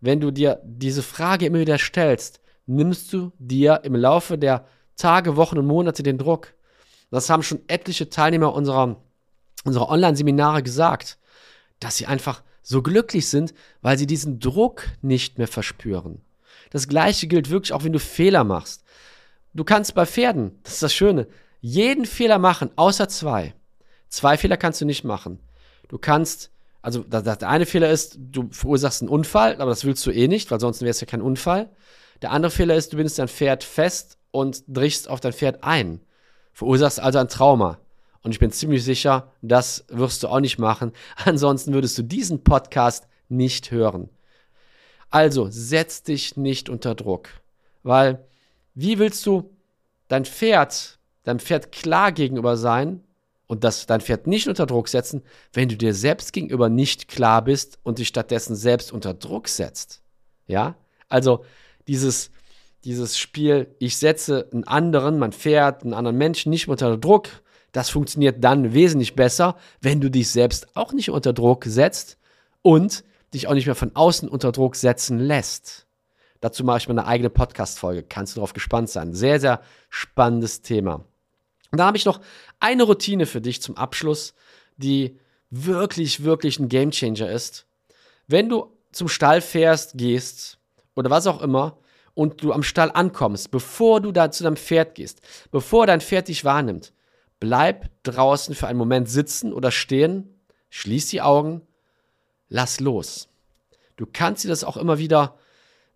wenn 0.00 0.20
du 0.20 0.30
dir 0.30 0.60
diese 0.64 1.02
Frage 1.02 1.46
immer 1.46 1.60
wieder 1.60 1.78
stellst, 1.78 2.40
nimmst 2.66 3.12
du 3.12 3.32
dir 3.38 3.80
im 3.84 3.94
Laufe 3.94 4.36
der 4.36 4.66
Tage, 4.96 5.36
Wochen 5.36 5.58
und 5.58 5.66
Monate 5.66 6.02
den 6.02 6.18
Druck. 6.18 6.54
Das 7.10 7.30
haben 7.30 7.42
schon 7.42 7.60
etliche 7.68 8.08
Teilnehmer 8.08 8.52
unserer, 8.52 8.96
unserer 9.64 9.88
Online-Seminare 9.90 10.62
gesagt, 10.62 11.18
dass 11.78 11.96
sie 11.96 12.06
einfach 12.06 12.42
so 12.62 12.82
glücklich 12.82 13.28
sind, 13.28 13.54
weil 13.80 13.98
sie 13.98 14.06
diesen 14.06 14.40
Druck 14.40 14.84
nicht 15.02 15.38
mehr 15.38 15.48
verspüren. 15.48 16.20
Das 16.72 16.88
gleiche 16.88 17.26
gilt 17.26 17.50
wirklich 17.50 17.74
auch, 17.74 17.84
wenn 17.84 17.92
du 17.92 17.98
Fehler 17.98 18.44
machst. 18.44 18.82
Du 19.52 19.62
kannst 19.62 19.94
bei 19.94 20.06
Pferden, 20.06 20.58
das 20.62 20.74
ist 20.74 20.82
das 20.82 20.94
Schöne, 20.94 21.28
jeden 21.60 22.06
Fehler 22.06 22.38
machen, 22.38 22.70
außer 22.76 23.08
zwei. 23.08 23.54
Zwei 24.08 24.38
Fehler 24.38 24.56
kannst 24.56 24.80
du 24.80 24.86
nicht 24.86 25.04
machen. 25.04 25.38
Du 25.88 25.98
kannst, 25.98 26.50
also 26.80 27.02
der 27.02 27.46
eine 27.46 27.66
Fehler 27.66 27.90
ist, 27.90 28.16
du 28.18 28.48
verursachst 28.50 29.02
einen 29.02 29.10
Unfall, 29.10 29.60
aber 29.60 29.70
das 29.70 29.84
willst 29.84 30.06
du 30.06 30.10
eh 30.10 30.28
nicht, 30.28 30.50
weil 30.50 30.60
sonst 30.60 30.80
wäre 30.80 30.90
es 30.90 31.02
ja 31.02 31.06
kein 31.06 31.20
Unfall. 31.20 31.68
Der 32.22 32.30
andere 32.30 32.50
Fehler 32.50 32.74
ist, 32.74 32.92
du 32.92 32.96
bindest 32.96 33.18
dein 33.18 33.28
Pferd 33.28 33.64
fest 33.64 34.16
und 34.30 34.64
drichst 34.66 35.10
auf 35.10 35.20
dein 35.20 35.34
Pferd 35.34 35.62
ein. 35.62 36.00
Verursachst 36.54 37.00
also 37.00 37.18
ein 37.18 37.28
Trauma. 37.28 37.78
Und 38.22 38.30
ich 38.30 38.38
bin 38.38 38.50
ziemlich 38.50 38.82
sicher, 38.82 39.30
das 39.42 39.84
wirst 39.88 40.22
du 40.22 40.28
auch 40.28 40.40
nicht 40.40 40.58
machen. 40.58 40.92
Ansonsten 41.24 41.74
würdest 41.74 41.98
du 41.98 42.02
diesen 42.02 42.42
Podcast 42.42 43.06
nicht 43.28 43.70
hören. 43.70 44.08
Also 45.12 45.48
setz 45.50 46.02
dich 46.02 46.36
nicht 46.38 46.70
unter 46.70 46.94
Druck, 46.94 47.28
weil 47.82 48.24
wie 48.74 48.98
willst 48.98 49.24
du 49.26 49.54
dein 50.08 50.24
Pferd, 50.24 50.98
deinem 51.24 51.38
Pferd 51.38 51.70
klar 51.70 52.12
gegenüber 52.12 52.56
sein 52.56 53.04
und 53.46 53.62
das 53.62 53.84
dein 53.84 54.00
Pferd 54.00 54.26
nicht 54.26 54.48
unter 54.48 54.64
Druck 54.64 54.88
setzen, 54.88 55.22
wenn 55.52 55.68
du 55.68 55.76
dir 55.76 55.92
selbst 55.92 56.32
gegenüber 56.32 56.70
nicht 56.70 57.08
klar 57.08 57.44
bist 57.44 57.78
und 57.82 57.98
dich 57.98 58.08
stattdessen 58.08 58.56
selbst 58.56 58.90
unter 58.90 59.12
Druck 59.12 59.48
setzt? 59.48 60.02
Ja? 60.46 60.76
Also 61.10 61.44
dieses 61.86 62.30
dieses 62.84 63.18
Spiel, 63.18 63.68
ich 63.78 63.96
setze 63.98 64.48
einen 64.50 64.64
anderen, 64.64 65.18
mein 65.18 65.32
Pferd, 65.32 65.84
einen 65.84 65.94
anderen 65.94 66.16
Menschen 66.16 66.50
nicht 66.50 66.68
unter 66.68 66.96
Druck, 66.96 67.28
das 67.70 67.90
funktioniert 67.90 68.42
dann 68.42 68.72
wesentlich 68.72 69.14
besser, 69.14 69.56
wenn 69.82 70.00
du 70.00 70.10
dich 70.10 70.30
selbst 70.30 70.74
auch 70.74 70.92
nicht 70.92 71.10
unter 71.10 71.34
Druck 71.34 71.64
setzt 71.66 72.18
und 72.62 73.04
dich 73.34 73.46
auch 73.48 73.54
nicht 73.54 73.66
mehr 73.66 73.74
von 73.74 73.94
außen 73.94 74.28
unter 74.28 74.52
Druck 74.52 74.76
setzen 74.76 75.18
lässt. 75.18 75.86
Dazu 76.40 76.64
mache 76.64 76.78
ich 76.78 76.88
mal 76.88 76.98
eine 76.98 77.06
eigene 77.06 77.30
Podcast-Folge. 77.30 78.02
Kannst 78.02 78.34
du 78.34 78.40
darauf 78.40 78.52
gespannt 78.52 78.90
sein. 78.90 79.14
Sehr, 79.14 79.40
sehr 79.40 79.62
spannendes 79.90 80.62
Thema. 80.62 81.04
Und 81.70 81.78
da 81.78 81.86
habe 81.86 81.96
ich 81.96 82.04
noch 82.04 82.20
eine 82.60 82.82
Routine 82.82 83.26
für 83.26 83.40
dich 83.40 83.62
zum 83.62 83.76
Abschluss, 83.76 84.34
die 84.76 85.18
wirklich, 85.50 86.24
wirklich 86.24 86.58
ein 86.58 86.68
Gamechanger 86.68 87.30
ist. 87.30 87.66
Wenn 88.26 88.48
du 88.48 88.76
zum 88.90 89.08
Stall 89.08 89.40
fährst, 89.40 89.96
gehst 89.96 90.58
oder 90.96 91.10
was 91.10 91.26
auch 91.26 91.40
immer 91.40 91.78
und 92.14 92.42
du 92.42 92.52
am 92.52 92.62
Stall 92.62 92.90
ankommst, 92.92 93.50
bevor 93.50 94.00
du 94.00 94.12
da 94.12 94.30
zu 94.30 94.44
deinem 94.44 94.56
Pferd 94.56 94.94
gehst, 94.94 95.20
bevor 95.50 95.86
dein 95.86 96.00
Pferd 96.00 96.28
dich 96.28 96.44
wahrnimmt, 96.44 96.92
bleib 97.40 97.88
draußen 98.02 98.54
für 98.54 98.66
einen 98.66 98.78
Moment 98.78 99.08
sitzen 99.08 99.52
oder 99.52 99.70
stehen, 99.70 100.28
schließ 100.70 101.08
die 101.08 101.22
Augen 101.22 101.62
lass 102.52 102.80
los. 102.80 103.28
Du 103.96 104.06
kannst 104.10 104.44
dir 104.44 104.48
das 104.48 104.62
auch 104.62 104.76
immer 104.76 104.98
wieder 104.98 105.36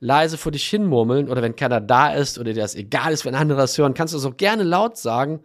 leise 0.00 0.38
vor 0.38 0.52
dich 0.52 0.66
hinmurmeln 0.68 1.28
oder 1.28 1.42
wenn 1.42 1.56
keiner 1.56 1.80
da 1.80 2.12
ist 2.12 2.38
oder 2.38 2.52
dir 2.52 2.62
das 2.62 2.74
egal 2.74 3.12
ist, 3.12 3.24
wenn 3.24 3.34
andere 3.34 3.58
das 3.58 3.78
hören, 3.78 3.94
kannst 3.94 4.14
du 4.14 4.18
das 4.18 4.26
auch 4.26 4.36
gerne 4.36 4.62
laut 4.62 4.96
sagen. 4.96 5.42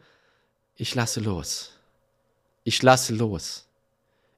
Ich 0.76 0.96
lasse 0.96 1.20
los. 1.20 1.72
Ich 2.64 2.82
lasse 2.82 3.14
los. 3.14 3.68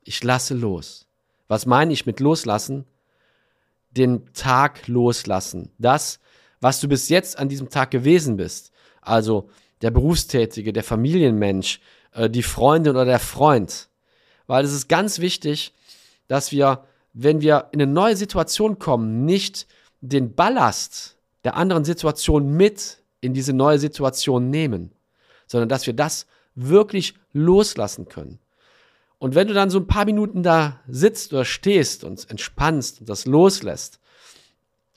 Ich 0.03 0.23
lasse 0.23 0.53
los. 0.53 1.05
Was 1.47 1.65
meine 1.65 1.93
ich 1.93 2.05
mit 2.05 2.19
loslassen? 2.19 2.85
Den 3.91 4.33
Tag 4.33 4.87
loslassen. 4.87 5.71
Das, 5.77 6.19
was 6.59 6.79
du 6.79 6.87
bis 6.87 7.09
jetzt 7.09 7.37
an 7.37 7.49
diesem 7.49 7.69
Tag 7.69 7.91
gewesen 7.91 8.37
bist. 8.37 8.71
Also 9.01 9.49
der 9.81 9.91
Berufstätige, 9.91 10.73
der 10.73 10.83
Familienmensch, 10.83 11.79
äh, 12.13 12.29
die 12.29 12.43
Freundin 12.43 12.95
oder 12.95 13.05
der 13.05 13.19
Freund. 13.19 13.89
Weil 14.47 14.65
es 14.65 14.73
ist 14.73 14.87
ganz 14.87 15.19
wichtig, 15.19 15.73
dass 16.33 16.51
wir, 16.51 16.83
wenn 17.13 17.41
wir 17.41 17.67
in 17.73 17.79
eine 17.79 17.91
neue 17.91 18.15
Situation 18.15 18.79
kommen, 18.79 19.23
nicht 19.23 19.67
den 20.01 20.33
Ballast 20.33 21.15
der 21.43 21.55
anderen 21.55 21.85
Situation 21.85 22.57
mit 22.57 23.03
in 23.21 23.35
diese 23.35 23.53
neue 23.53 23.77
Situation 23.77 24.49
nehmen, 24.49 24.91
sondern 25.45 25.69
dass 25.69 25.85
wir 25.85 25.93
das 25.93 26.25
wirklich 26.55 27.13
loslassen 27.33 28.07
können. 28.09 28.39
Und 29.19 29.35
wenn 29.35 29.47
du 29.47 29.53
dann 29.53 29.69
so 29.69 29.77
ein 29.77 29.85
paar 29.85 30.05
Minuten 30.05 30.41
da 30.41 30.79
sitzt 30.87 31.33
oder 31.33 31.45
stehst 31.45 32.03
und 32.03 32.27
entspannst 32.31 33.01
und 33.01 33.09
das 33.09 33.27
loslässt, 33.27 33.99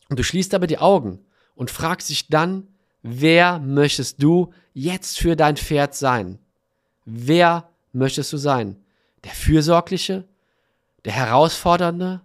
und 0.09 0.18
du 0.18 0.22
schließt 0.22 0.55
aber 0.55 0.66
die 0.66 0.79
Augen 0.79 1.18
und 1.55 1.70
fragst 1.70 2.09
dich 2.09 2.29
dann, 2.29 2.66
wer 3.03 3.59
möchtest 3.59 4.22
du 4.22 4.55
jetzt 4.72 5.18
für 5.18 5.37
dein 5.37 5.59
Pferd 5.59 5.94
sein? 5.94 6.38
Wer 7.05 7.68
möchtest 7.92 8.33
du 8.33 8.38
sein? 8.38 8.83
Der 9.25 9.33
Fürsorgliche, 9.33 10.25
der 11.07 11.12
Herausfordernde, 11.12 12.21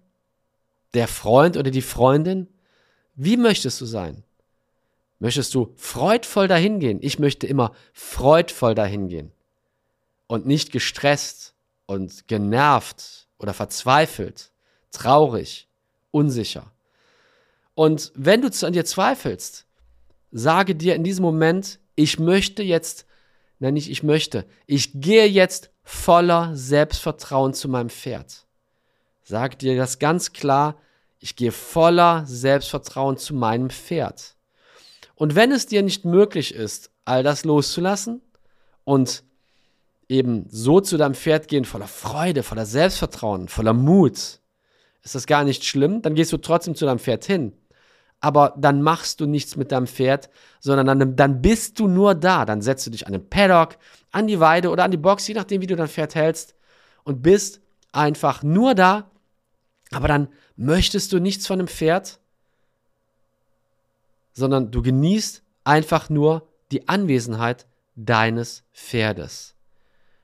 der 0.95 1.07
Freund 1.07 1.55
oder 1.55 1.71
die 1.71 1.83
Freundin? 1.83 2.47
Wie 3.15 3.37
möchtest 3.37 3.79
du 3.79 3.85
sein? 3.85 4.23
Möchtest 5.19 5.53
du 5.53 5.71
freudvoll 5.77 6.47
dahingehen? 6.47 6.97
Ich 7.01 7.19
möchte 7.19 7.45
immer 7.45 7.73
freudvoll 7.93 8.73
dahingehen 8.73 9.31
und 10.25 10.47
nicht 10.47 10.71
gestresst 10.71 11.53
und 11.85 12.27
genervt 12.27 13.27
oder 13.37 13.53
verzweifelt, 13.53 14.51
traurig, 14.89 15.67
unsicher. 16.09 16.71
Und 17.75 18.11
wenn 18.15 18.41
du 18.41 18.49
an 18.65 18.73
dir 18.73 18.83
zweifelst, 18.83 19.67
sage 20.31 20.73
dir 20.75 20.95
in 20.95 21.03
diesem 21.03 21.23
Moment, 21.23 21.79
ich 21.93 22.17
möchte 22.17 22.63
jetzt, 22.63 23.05
nein, 23.59 23.75
nicht 23.75 23.91
ich 23.91 24.01
möchte, 24.01 24.45
ich 24.65 24.99
gehe 24.99 25.27
jetzt 25.27 25.69
voller 25.83 26.55
Selbstvertrauen 26.55 27.53
zu 27.53 27.69
meinem 27.69 27.91
Pferd. 27.91 28.47
Sag 29.23 29.59
dir 29.59 29.77
das 29.77 29.99
ganz 29.99 30.33
klar, 30.33 30.77
ich 31.19 31.35
gehe 31.35 31.51
voller 31.51 32.25
Selbstvertrauen 32.25 33.17
zu 33.17 33.35
meinem 33.35 33.69
Pferd. 33.69 34.35
Und 35.15 35.35
wenn 35.35 35.51
es 35.51 35.67
dir 35.67 35.83
nicht 35.83 36.03
möglich 36.03 36.55
ist, 36.55 36.89
all 37.05 37.21
das 37.21 37.45
loszulassen 37.45 38.21
und 38.83 39.23
eben 40.09 40.47
so 40.49 40.81
zu 40.81 40.97
deinem 40.97 41.13
Pferd 41.13 41.47
gehen, 41.47 41.63
voller 41.63 41.87
Freude, 41.87 42.43
voller 42.43 42.65
Selbstvertrauen, 42.65 43.47
voller 43.47 43.73
Mut, 43.73 44.39
ist 45.03 45.15
das 45.15 45.27
gar 45.27 45.43
nicht 45.43 45.63
schlimm, 45.63 46.01
dann 46.01 46.15
gehst 46.15 46.33
du 46.33 46.37
trotzdem 46.37 46.75
zu 46.75 46.85
deinem 46.85 46.99
Pferd 46.99 47.25
hin. 47.25 47.53
Aber 48.19 48.53
dann 48.57 48.81
machst 48.83 49.19
du 49.19 49.25
nichts 49.25 49.55
mit 49.55 49.71
deinem 49.71 49.87
Pferd, 49.87 50.29
sondern 50.59 50.99
dann, 50.99 51.15
dann 51.15 51.41
bist 51.41 51.79
du 51.79 51.87
nur 51.87 52.13
da. 52.13 52.45
Dann 52.45 52.61
setzt 52.61 52.85
du 52.85 52.91
dich 52.91 53.07
an 53.07 53.13
den 53.13 53.27
Paddock, 53.27 53.77
an 54.11 54.27
die 54.27 54.39
Weide 54.39 54.69
oder 54.69 54.83
an 54.83 54.91
die 54.91 54.97
Box, 54.97 55.27
je 55.27 55.33
nachdem, 55.33 55.61
wie 55.61 55.67
du 55.67 55.75
dein 55.75 55.87
Pferd 55.87 56.13
hältst, 56.13 56.55
und 57.03 57.23
bist 57.23 57.61
einfach 57.91 58.43
nur 58.43 58.75
da 58.75 59.11
aber 59.91 60.07
dann 60.07 60.29
möchtest 60.55 61.11
du 61.13 61.19
nichts 61.19 61.45
von 61.45 61.59
dem 61.59 61.67
Pferd, 61.67 62.19
sondern 64.33 64.71
du 64.71 64.81
genießt 64.81 65.43
einfach 65.65 66.09
nur 66.09 66.47
die 66.71 66.87
Anwesenheit 66.87 67.67
deines 67.95 68.63
Pferdes. 68.71 69.53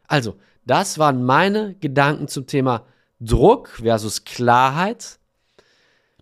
Also, 0.07 0.37
das 0.65 0.97
waren 0.97 1.23
meine 1.23 1.75
Gedanken 1.75 2.27
zum 2.29 2.47
Thema 2.47 2.85
Druck 3.19 3.69
versus 3.69 4.23
Klarheit. 4.23 5.19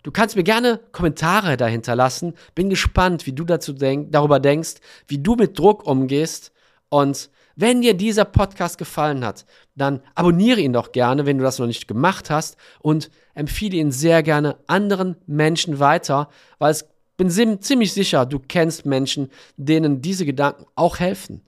Du 0.01 0.11
kannst 0.11 0.35
mir 0.35 0.43
gerne 0.43 0.79
Kommentare 0.91 1.57
dahinter 1.57 1.95
lassen. 1.95 2.33
Bin 2.53 2.69
gespannt, 2.69 3.25
wie 3.25 3.33
du 3.33 3.43
dazu 3.43 3.73
denk 3.73 4.11
darüber 4.11 4.39
denkst, 4.39 4.75
wie 5.07 5.19
du 5.19 5.35
mit 5.35 5.57
Druck 5.57 5.85
umgehst. 5.85 6.51
Und 6.89 7.29
wenn 7.55 7.81
dir 7.81 7.95
dieser 7.95 8.25
Podcast 8.25 8.77
gefallen 8.77 9.23
hat, 9.23 9.45
dann 9.75 10.01
abonniere 10.15 10.61
ihn 10.61 10.73
doch 10.73 10.91
gerne, 10.91 11.25
wenn 11.25 11.37
du 11.37 11.43
das 11.43 11.59
noch 11.59 11.67
nicht 11.67 11.87
gemacht 11.87 12.29
hast 12.29 12.57
und 12.79 13.11
empfehle 13.33 13.77
ihn 13.77 13.91
sehr 13.91 14.23
gerne 14.23 14.57
anderen 14.67 15.17
Menschen 15.27 15.79
weiter, 15.79 16.29
weil 16.59 16.73
ich 16.73 16.83
bin 17.17 17.29
ziemlich 17.61 17.93
sicher, 17.93 18.25
du 18.25 18.39
kennst 18.39 18.85
Menschen, 18.85 19.29
denen 19.57 20.01
diese 20.01 20.25
Gedanken 20.25 20.65
auch 20.75 20.99
helfen, 20.99 21.41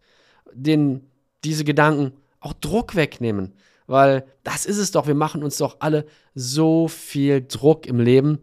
denen 0.54 1.10
diese 1.44 1.64
Gedanken 1.64 2.14
auch 2.40 2.54
Druck 2.54 2.96
wegnehmen, 2.96 3.54
weil 3.86 4.26
das 4.44 4.66
ist 4.66 4.78
es 4.78 4.92
doch, 4.92 5.08
wir 5.08 5.16
machen 5.16 5.44
uns 5.44 5.58
doch 5.58 5.78
alle 5.80 6.06
so 6.36 6.88
viel 6.88 7.46
Druck 7.48 7.86
im 7.86 8.00
Leben, 8.00 8.40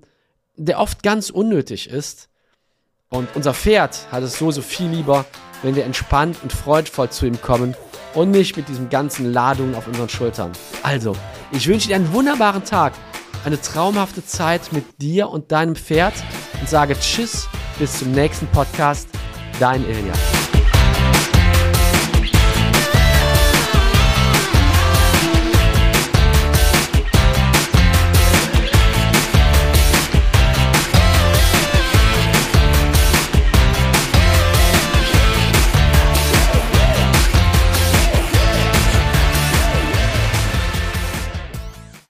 der 0.56 0.80
oft 0.80 1.02
ganz 1.02 1.30
unnötig 1.30 1.88
ist. 1.88 2.28
Und 3.10 3.28
unser 3.34 3.54
Pferd 3.54 4.10
hat 4.10 4.22
es 4.22 4.38
so, 4.38 4.50
so 4.50 4.62
viel 4.62 4.88
lieber, 4.88 5.24
wenn 5.62 5.76
wir 5.76 5.84
entspannt 5.84 6.38
und 6.42 6.52
freudvoll 6.52 7.10
zu 7.10 7.26
ihm 7.26 7.40
kommen 7.40 7.74
und 8.14 8.30
nicht 8.30 8.56
mit 8.56 8.68
diesen 8.68 8.88
ganzen 8.88 9.32
Ladungen 9.32 9.74
auf 9.74 9.86
unseren 9.86 10.08
Schultern. 10.08 10.52
Also, 10.82 11.14
ich 11.52 11.66
wünsche 11.66 11.88
dir 11.88 11.96
einen 11.96 12.12
wunderbaren 12.12 12.64
Tag, 12.64 12.92
eine 13.44 13.60
traumhafte 13.60 14.24
Zeit 14.24 14.72
mit 14.72 14.84
dir 15.00 15.28
und 15.28 15.52
deinem 15.52 15.76
Pferd 15.76 16.14
und 16.60 16.68
sage 16.68 16.96
Tschüss, 16.98 17.48
bis 17.78 17.98
zum 17.98 18.12
nächsten 18.12 18.46
Podcast. 18.48 19.08
Dein 19.60 19.84
Ilja. 19.88 20.33